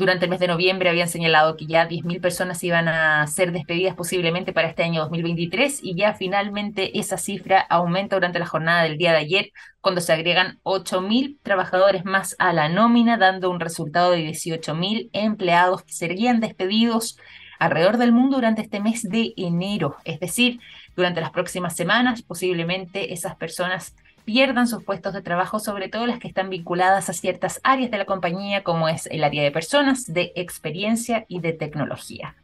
durante 0.01 0.25
el 0.25 0.31
mes 0.31 0.41
de 0.41 0.49
noviembre 0.49 0.89
habían 0.89 1.09
señalado 1.09 1.59
que 1.59 1.67
ya 1.67 1.87
10.000 1.87 2.23
personas 2.23 2.65
iban 2.65 2.89
a 2.89 3.27
ser 3.27 3.53
despedidas 3.53 3.95
posiblemente 3.95 4.55
para 4.55 4.69
este 4.69 4.83
año 4.83 5.03
2023 5.03 5.81
y 5.83 5.95
ya 5.95 6.15
finalmente 6.15 6.99
esa 6.99 7.19
cifra 7.19 7.61
aumenta 7.61 8.17
durante 8.17 8.39
la 8.39 8.47
jornada 8.47 8.83
del 8.83 8.97
día 8.97 9.13
de 9.13 9.19
ayer 9.19 9.53
cuando 9.83 10.01
se 10.01 10.15
agregan 10.15 10.59
8.000 10.63 11.37
trabajadores 11.43 12.07
más 12.07 12.35
a 12.39 12.55
la 12.55 12.71
nómina, 12.71 13.19
dando 13.19 13.51
un 13.51 13.61
resultado 13.61 14.13
de 14.13 14.27
18.000 14.27 15.11
empleados 15.13 15.83
que 15.83 15.93
serían 15.93 16.41
despedidos 16.41 17.19
alrededor 17.59 17.99
del 17.99 18.13
mundo 18.13 18.37
durante 18.37 18.63
este 18.63 18.81
mes 18.81 19.03
de 19.03 19.35
enero. 19.37 19.97
Es 20.05 20.19
decir, 20.19 20.61
durante 20.97 21.21
las 21.21 21.31
próximas 21.31 21.77
semanas 21.77 22.23
posiblemente 22.23 23.13
esas 23.13 23.37
personas 23.37 23.95
pierdan 24.25 24.67
sus 24.67 24.85
puestos 24.85 25.13
de 25.15 25.23
trabajo, 25.23 25.59
sobre 25.59 25.89
todo 25.89 26.07
las 26.07 26.19
que 26.19 26.29
están 26.29 26.51
vinculadas 26.51 27.09
a 27.09 27.13
ciertas 27.13 27.61
áreas 27.65 27.91
de 27.91 27.99
la 27.99 28.05
compañía, 28.05 28.63
como 28.63 28.89
es 28.89 29.07
el 29.07 29.25
área 29.25 29.43
de 29.43 29.51
personas, 29.51 30.13
de 30.13 30.33
experiencia 30.37 31.25
y 31.29 31.41
de 31.41 31.53
tecnología. 31.53 32.35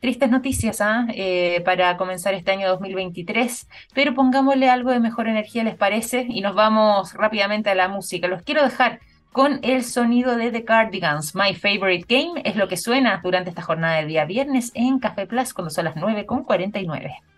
Tristes 0.00 0.30
noticias 0.30 0.80
¿ah? 0.80 1.06
eh, 1.14 1.62
para 1.64 1.96
comenzar 1.96 2.34
este 2.34 2.50
año 2.50 2.68
2023, 2.68 3.68
pero 3.94 4.14
pongámosle 4.14 4.68
algo 4.68 4.90
de 4.90 5.00
mejor 5.00 5.28
energía, 5.28 5.64
¿les 5.64 5.76
parece? 5.76 6.26
Y 6.28 6.42
nos 6.42 6.54
vamos 6.54 7.14
rápidamente 7.14 7.70
a 7.70 7.74
la 7.74 7.88
música. 7.88 8.28
Los 8.28 8.42
quiero 8.42 8.62
dejar 8.62 9.00
con 9.32 9.60
el 9.62 9.82
sonido 9.82 10.36
de 10.36 10.52
The 10.52 10.64
Cardigans. 10.64 11.34
My 11.34 11.54
Favorite 11.54 12.04
Game 12.06 12.42
es 12.44 12.54
lo 12.54 12.68
que 12.68 12.76
suena 12.76 13.20
durante 13.22 13.50
esta 13.50 13.62
jornada 13.62 13.96
de 13.96 14.06
día 14.06 14.26
viernes 14.26 14.70
en 14.74 14.98
Café 14.98 15.26
Plus 15.26 15.54
cuando 15.54 15.70
son 15.70 15.86
las 15.86 15.96
9.49. 15.96 17.33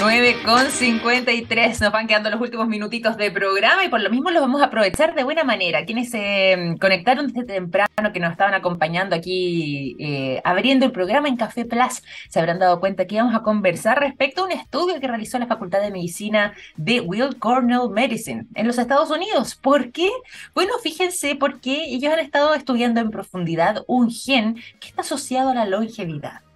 9 0.00 0.42
con 0.44 0.70
53, 0.70 1.80
nos 1.80 1.92
van 1.92 2.06
quedando 2.06 2.30
los 2.30 2.40
últimos 2.40 2.68
minutitos 2.68 3.16
de 3.16 3.32
programa 3.32 3.84
y 3.84 3.88
por 3.88 4.00
lo 4.00 4.10
mismo 4.10 4.30
los 4.30 4.40
vamos 4.40 4.62
a 4.62 4.66
aprovechar 4.66 5.14
de 5.14 5.24
buena 5.24 5.42
manera. 5.42 5.84
Quienes 5.84 6.10
se 6.10 6.76
conectaron 6.80 7.26
desde 7.26 7.44
temprano, 7.44 8.12
que 8.12 8.20
nos 8.20 8.30
estaban 8.30 8.54
acompañando 8.54 9.16
aquí 9.16 9.96
eh, 9.98 10.40
abriendo 10.44 10.86
el 10.86 10.92
programa 10.92 11.26
en 11.26 11.36
Café 11.36 11.64
Plus, 11.64 12.04
se 12.28 12.38
habrán 12.38 12.60
dado 12.60 12.78
cuenta 12.78 13.06
que 13.06 13.16
íbamos 13.16 13.34
a 13.34 13.42
conversar 13.42 13.98
respecto 13.98 14.42
a 14.42 14.44
un 14.44 14.52
estudio 14.52 15.00
que 15.00 15.08
realizó 15.08 15.36
la 15.40 15.46
Facultad 15.46 15.80
de 15.80 15.90
Medicina 15.90 16.54
de 16.76 17.00
Will 17.00 17.36
Cornell 17.38 17.90
Medicine 17.90 18.46
en 18.54 18.66
los 18.68 18.78
Estados 18.78 19.10
Unidos. 19.10 19.56
¿Por 19.56 19.90
qué? 19.90 20.10
Bueno, 20.54 20.74
fíjense 20.80 21.34
porque 21.34 21.84
ellos 21.86 22.12
han 22.12 22.20
estado 22.20 22.54
estudiando 22.54 23.00
en 23.00 23.10
profundidad 23.10 23.82
un 23.88 24.10
gen 24.10 24.54
que 24.80 24.88
está 24.88 25.02
asociado 25.02 25.50
a 25.50 25.54
la 25.54 25.66
longevidad. 25.66 26.47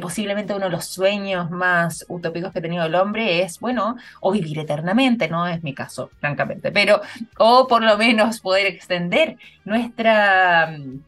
Posiblemente 0.00 0.54
uno 0.54 0.66
de 0.66 0.72
los 0.72 0.86
sueños 0.86 1.50
más 1.50 2.04
utópicos 2.08 2.52
que 2.52 2.58
ha 2.58 2.62
tenido 2.62 2.84
el 2.84 2.94
hombre 2.94 3.42
es, 3.42 3.60
bueno, 3.60 3.96
o 4.20 4.32
vivir 4.32 4.58
eternamente, 4.58 5.28
no 5.28 5.46
es 5.46 5.62
mi 5.62 5.74
caso, 5.74 6.10
francamente, 6.20 6.72
pero, 6.72 7.00
o 7.38 7.66
por 7.68 7.82
lo 7.82 7.96
menos 7.96 8.40
poder 8.40 8.66
extender 8.66 9.36
nuestra... 9.64 10.76
Mm, 10.78 11.00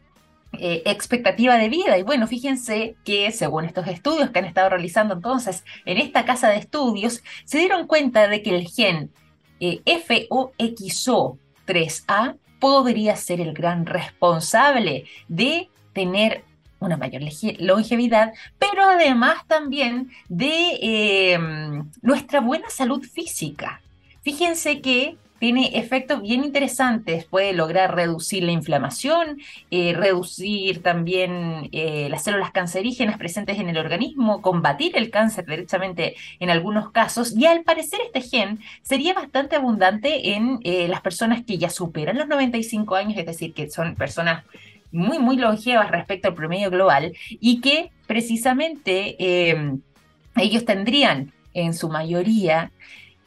eh, 0.53 0.81
expectativa 0.85 1.57
de 1.57 1.69
vida. 1.69 1.99
Y 1.99 2.03
bueno, 2.03 2.25
fíjense 2.25 2.95
que 3.05 3.31
según 3.31 3.65
estos 3.65 3.85
estudios 3.87 4.31
que 4.31 4.39
han 4.39 4.45
estado 4.45 4.69
realizando 4.69 5.13
entonces 5.13 5.63
en 5.85 5.99
esta 5.99 6.25
casa 6.25 6.49
de 6.49 6.57
estudios, 6.57 7.21
se 7.45 7.59
dieron 7.59 7.85
cuenta 7.85 8.27
de 8.27 8.41
que 8.41 8.55
el 8.55 8.67
gen 8.67 9.11
eh, 9.59 9.83
FOXO3A 9.85 12.37
podría 12.59 13.15
ser 13.15 13.41
el 13.41 13.53
gran 13.53 13.85
responsable 13.85 15.05
de 15.27 15.69
tener 15.93 16.43
una 16.79 16.97
mayor 16.97 17.21
longevidad, 17.59 18.33
pero 18.57 18.83
además 18.83 19.45
también 19.47 20.09
de 20.27 21.33
em, 21.33 21.89
nuestra 22.01 22.39
buena 22.39 22.69
salud 22.69 23.03
física. 23.03 23.81
Fíjense 24.21 24.81
que 24.81 25.17
tiene 25.39 25.77
efectos 25.79 26.21
bien 26.21 26.43
interesantes, 26.43 27.25
puede 27.25 27.53
lograr 27.53 27.95
reducir 27.95 28.43
la 28.43 28.51
inflamación, 28.51 29.39
eh, 29.71 29.93
reducir 29.93 30.83
también 30.83 31.69
eh, 31.71 32.07
las 32.09 32.23
células 32.23 32.51
cancerígenas 32.51 33.17
presentes 33.17 33.57
en 33.57 33.69
el 33.69 33.77
organismo, 33.77 34.41
combatir 34.41 34.97
el 34.97 35.09
cáncer 35.09 35.45
derechamente 35.45 36.15
en 36.39 36.49
algunos 36.49 36.91
casos, 36.91 37.35
y 37.35 37.45
al 37.45 37.63
parecer 37.63 38.01
este 38.05 38.21
gen 38.21 38.59
sería 38.81 39.13
bastante 39.13 39.55
abundante 39.55 40.33
en 40.33 40.59
eh, 40.63 40.87
las 40.89 41.01
personas 41.01 41.43
que 41.45 41.57
ya 41.57 41.69
superan 41.69 42.17
los 42.17 42.27
95 42.27 42.95
años, 42.95 43.17
es 43.17 43.25
decir, 43.25 43.53
que 43.53 43.69
son 43.69 43.95
personas 43.95 44.43
muy, 44.91 45.19
muy 45.19 45.37
longevas 45.37 45.91
respecto 45.91 46.27
al 46.27 46.35
promedio 46.35 46.69
global 46.69 47.13
y 47.29 47.61
que 47.61 47.91
precisamente 48.07 49.15
eh, 49.19 49.73
ellos 50.35 50.65
tendrían 50.65 51.31
en 51.53 51.73
su 51.73 51.89
mayoría 51.89 52.71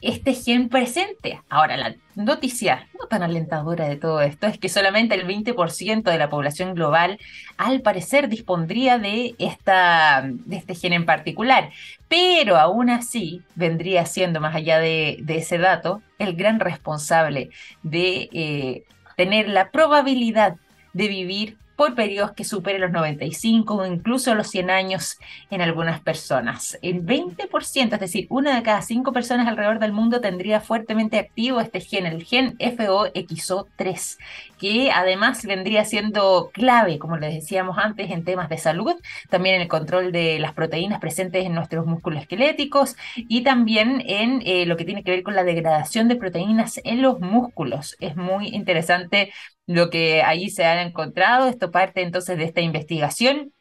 este 0.03 0.33
gen 0.33 0.67
presente. 0.67 1.41
Ahora, 1.49 1.77
la 1.77 1.95
noticia 2.15 2.87
no 2.99 3.07
tan 3.07 3.23
alentadora 3.23 3.87
de 3.87 3.95
todo 3.95 4.21
esto 4.21 4.47
es 4.47 4.57
que 4.57 4.67
solamente 4.67 5.15
el 5.15 5.25
20% 5.25 6.03
de 6.03 6.17
la 6.17 6.29
población 6.29 6.75
global 6.75 7.19
al 7.57 7.81
parecer 7.81 8.27
dispondría 8.27 8.99
de, 8.99 9.33
esta, 9.39 10.23
de 10.25 10.57
este 10.57 10.75
gen 10.75 10.91
en 10.91 11.05
particular, 11.05 11.71
pero 12.09 12.57
aún 12.57 12.89
así 12.89 13.41
vendría 13.55 14.05
siendo, 14.05 14.41
más 14.41 14.55
allá 14.55 14.79
de, 14.79 15.23
ese 15.29 15.57
dato, 15.57 16.01
el 16.19 16.35
gran 16.35 16.59
responsable 16.59 17.49
de 17.81 18.29
eh, 18.33 18.83
tener 19.15 19.47
la 19.47 19.71
probabilidad 19.71 20.57
de 20.93 21.07
vivir 21.07 21.57
por 21.75 21.95
periodos 21.95 22.33
que 22.33 22.43
superen 22.43 22.81
los 22.81 22.91
95 22.91 23.75
o 23.75 23.85
incluso 23.85 24.35
los 24.35 24.47
100 24.49 24.69
años 24.69 25.17
en 25.49 25.61
algunas 25.61 26.01
personas. 26.01 26.77
El 26.81 27.03
20%, 27.03 27.93
es 27.93 27.99
decir, 27.99 28.27
una 28.29 28.55
de 28.55 28.63
cada 28.63 28.81
cinco 28.81 29.11
personas 29.11 29.47
alrededor 29.47 29.79
del 29.79 29.91
mundo 29.91 30.21
tendría 30.21 30.61
fuertemente 30.61 31.17
activo 31.17 31.59
este 31.59 31.81
gen, 31.81 32.05
el 32.05 32.23
gen 32.23 32.57
FOXO3, 32.57 34.17
que 34.59 34.91
además 34.91 35.43
vendría 35.45 35.83
siendo 35.85 36.51
clave, 36.53 36.99
como 36.99 37.17
les 37.17 37.33
decíamos 37.33 37.77
antes, 37.77 38.11
en 38.11 38.23
temas 38.23 38.49
de 38.49 38.57
salud, 38.57 38.93
también 39.29 39.55
en 39.55 39.61
el 39.61 39.67
control 39.67 40.11
de 40.11 40.39
las 40.39 40.53
proteínas 40.53 40.99
presentes 40.99 41.45
en 41.45 41.55
nuestros 41.55 41.85
músculos 41.85 42.21
esqueléticos 42.21 42.95
y 43.15 43.41
también 43.41 44.03
en 44.05 44.41
eh, 44.45 44.65
lo 44.65 44.77
que 44.77 44.85
tiene 44.85 45.03
que 45.03 45.11
ver 45.11 45.23
con 45.23 45.35
la 45.35 45.43
degradación 45.43 46.07
de 46.07 46.15
proteínas 46.15 46.79
en 46.83 47.01
los 47.01 47.19
músculos. 47.19 47.95
Es 47.99 48.15
muy 48.15 48.49
interesante 48.49 49.33
lo 49.67 49.89
que 49.89 50.21
allí 50.21 50.49
se 50.49 50.65
han 50.65 50.79
encontrado. 50.79 51.47
Esto 51.47 51.71
parte 51.71 52.01
entonces 52.01 52.37
de 52.37 52.45
esta 52.45 52.61
investigación. 52.61 53.53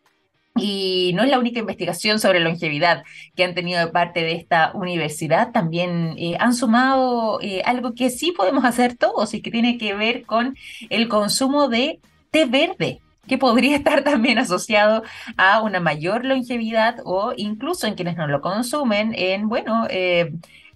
Y 0.57 1.13
no 1.15 1.23
es 1.23 1.31
la 1.31 1.39
única 1.39 1.61
investigación 1.61 2.19
sobre 2.19 2.41
longevidad 2.41 3.05
que 3.35 3.45
han 3.45 3.55
tenido 3.55 3.81
de 3.81 3.91
parte 3.91 4.21
de 4.23 4.33
esta 4.33 4.73
universidad. 4.75 5.51
También 5.51 6.15
eh, 6.19 6.37
han 6.39 6.55
sumado 6.55 7.41
eh, 7.41 7.63
algo 7.65 7.95
que 7.95 8.11
sí 8.11 8.33
podemos 8.33 8.65
hacer 8.65 8.97
todos 8.97 9.33
y 9.33 9.41
que 9.41 9.51
tiene 9.51 9.79
que 9.79 9.95
ver 9.95 10.25
con 10.25 10.57
el 10.91 11.09
consumo 11.09 11.69
de 11.69 12.01
té 12.31 12.45
verde 12.45 13.01
que 13.27 13.39
podría 13.39 13.77
estar 13.77 14.05
también 14.05 14.39
asociado 14.39 15.03
a 15.37 15.63
una 15.63 15.81
mayor 15.81 16.25
longevidad 16.25 16.97
o 17.05 17.33
incluso 17.37 17.87
en 17.87 17.95
quienes 17.95 18.17
no 18.17 18.27
lo 18.27 18.41
consumen, 18.41 19.15
en, 19.17 19.49
bueno, 19.49 19.87
eh, 19.91 20.33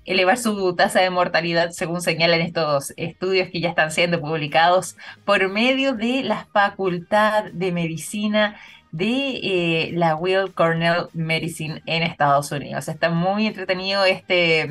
elevar 0.07 0.39
su 0.39 0.75
tasa 0.75 1.01
de 1.01 1.11
mortalidad, 1.11 1.71
según 1.71 2.01
señalan 2.01 2.41
estos 2.41 2.95
estudios 2.97 3.49
que 3.51 3.61
ya 3.61 3.69
están 3.69 3.91
siendo 3.91 4.21
publicados 4.21 4.97
por 5.25 5.49
medio 5.49 5.95
de 5.95 6.23
la 6.23 6.47
Facultad 6.53 7.45
de 7.53 7.73
Medicina 7.73 8.57
de 8.93 9.41
eh, 9.43 9.91
la 9.93 10.15
Will 10.15 10.55
Cornell 10.55 11.09
Medicine 11.13 11.83
en 11.87 12.03
Estados 12.03 12.51
Unidos. 12.53 12.89
Está 12.89 13.11
muy 13.11 13.47
entretenido 13.47 14.05
este, 14.05 14.69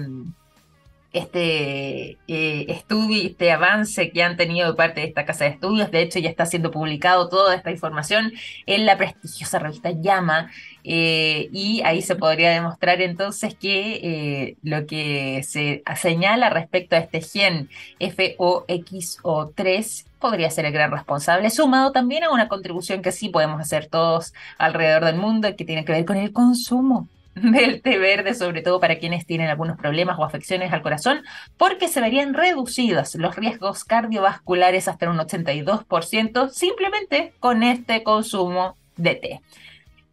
este 1.15 2.17
eh, 2.27 2.65
estudio 2.67 3.23
este 3.23 3.51
avance 3.51 4.11
que 4.11 4.21
han 4.21 4.35
tenido 4.35 4.69
de 4.69 4.75
parte 4.75 5.01
de 5.01 5.07
esta 5.07 5.25
casa 5.25 5.45
de 5.45 5.51
estudios. 5.51 5.89
De 5.89 6.01
hecho, 6.01 6.19
ya 6.19 6.29
está 6.29 6.45
siendo 6.45 6.71
publicado 6.71 7.29
toda 7.29 7.55
esta 7.55 7.71
información 7.71 8.33
en 8.65 8.85
la 8.85 8.97
prestigiosa 8.97 9.59
revista 9.59 9.91
Llama. 9.91 10.51
Eh, 10.83 11.49
y 11.51 11.81
ahí 11.83 12.01
se 12.01 12.15
podría 12.15 12.51
demostrar 12.51 13.01
entonces 13.01 13.55
que 13.55 13.99
eh, 14.03 14.57
lo 14.61 14.85
que 14.85 15.41
se 15.43 15.83
señala 15.95 16.49
respecto 16.49 16.95
a 16.95 16.99
este 16.99 17.21
gen 17.21 17.69
FOXO3 17.99 20.05
podría 20.19 20.51
ser 20.51 20.65
el 20.65 20.73
gran 20.73 20.91
responsable, 20.91 21.49
sumado 21.49 21.91
también 21.91 22.23
a 22.23 22.31
una 22.31 22.47
contribución 22.47 23.01
que 23.01 23.11
sí 23.11 23.29
podemos 23.29 23.61
hacer 23.61 23.87
todos 23.87 24.33
alrededor 24.57 25.05
del 25.05 25.15
mundo 25.15 25.55
que 25.55 25.65
tiene 25.65 25.85
que 25.85 25.93
ver 25.93 26.05
con 26.05 26.17
el 26.17 26.33
consumo 26.33 27.07
del 27.35 27.81
té 27.81 27.97
verde, 27.97 28.33
sobre 28.33 28.61
todo 28.61 28.79
para 28.79 28.97
quienes 28.97 29.25
tienen 29.25 29.49
algunos 29.49 29.77
problemas 29.77 30.17
o 30.17 30.23
afecciones 30.23 30.71
al 30.73 30.81
corazón, 30.81 31.23
porque 31.57 31.87
se 31.87 32.01
verían 32.01 32.33
reducidos 32.33 33.15
los 33.15 33.35
riesgos 33.35 33.83
cardiovasculares 33.83 34.87
hasta 34.87 35.09
un 35.09 35.17
82% 35.17 36.49
simplemente 36.49 37.33
con 37.39 37.63
este 37.63 38.03
consumo 38.03 38.77
de 38.95 39.15
té. 39.15 39.41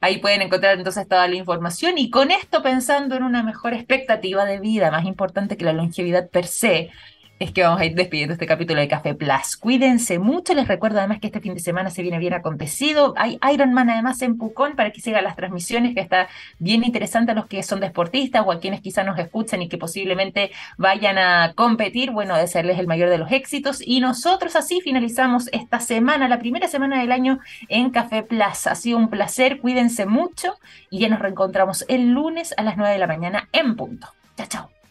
Ahí 0.01 0.19
pueden 0.19 0.43
encontrar 0.43 0.77
entonces 0.77 1.07
toda 1.07 1.29
la 1.29 1.37
información 1.37 1.97
y 1.97 2.11
con 2.11 2.33
esto 2.33 2.61
pensando 2.61 3.15
en 3.15 3.23
una 3.23 3.45
mejor 3.45 3.73
expectativa 3.73 4.45
de 4.45 4.59
vida, 4.59 4.91
más 4.91 5.05
importante 5.05 5.57
que 5.57 5.65
la 5.65 5.73
longevidad 5.73 6.29
per 6.29 6.47
se, 6.49 6.91
es 7.43 7.53
que 7.53 7.63
vamos 7.63 7.81
a 7.81 7.85
ir 7.85 7.95
despidiendo 7.95 8.35
este 8.35 8.47
capítulo 8.47 8.81
de 8.81 8.89
Café 8.89 9.15
Plus. 9.15 9.57
Cuídense 9.57 10.19
mucho, 10.19 10.55
les 10.55 10.69
recuerdo 10.69 10.99
además 10.99 11.19
que 11.21 11.27
este 11.27 11.41
fin 11.41 11.55
de 11.55 11.61
semana 11.61 11.91
se 11.91 12.03
viene 12.03 12.19
bien 12.19 12.35
acontecido. 12.35 13.15
Hay 13.17 13.39
Ironman 13.53 13.91
además 13.91 14.23
en 14.23 14.39
Pucón 14.39 14.77
para 14.77 14.91
que 14.91 15.01
sigan 15.01 15.25
las 15.25 15.35
transmisiones, 15.35 15.95
que 15.95 16.01
está 16.01 16.29
bien 16.59 16.85
interesante 16.85 17.33
a 17.33 17.35
los 17.35 17.47
que 17.47 17.63
son 17.63 17.81
deportistas 17.81 18.45
o 18.47 18.53
a 18.53 18.61
quienes 18.61 18.81
quizás 18.81 19.05
nos 19.05 19.19
escuchan 19.19 19.61
y 19.61 19.69
que 19.69 19.77
posiblemente 19.77 20.53
vayan 20.79 21.19
a 21.19 21.53
competir. 21.55 22.13
Bueno, 22.13 22.37
desearles 22.37 22.79
el 22.79 22.87
mayor 22.87 23.11
de 23.11 23.19
los 23.19 23.33
éxitos. 23.33 23.83
Y 23.85 24.01
nosotros 24.01 24.55
así 24.55 24.81
finalizamos 24.81 25.49
esta 25.53 25.81
semana, 25.81 26.29
la 26.29 26.39
primera 26.39 26.69
semana 26.69 27.01
del 27.01 27.13
año 27.13 27.41
en 27.69 27.91
Café 27.91 28.23
Plus. 28.23 28.67
Ha 28.67 28.75
sido 28.75 28.99
un 28.99 29.11
placer, 29.11 29.61
cuídense 29.61 30.07
mucho 30.07 30.55
y 30.91 31.01
ya 31.01 31.09
nos 31.09 31.19
reencontramos 31.19 31.85
el 31.89 32.13
lunes 32.13 32.55
a 32.57 32.63
las 32.63 32.77
9 32.77 32.93
de 32.93 32.99
la 32.99 33.07
mañana 33.07 33.49
en 33.53 33.75
punto. 33.75 34.09
Chao, 34.37 34.47
chao. 34.47 34.82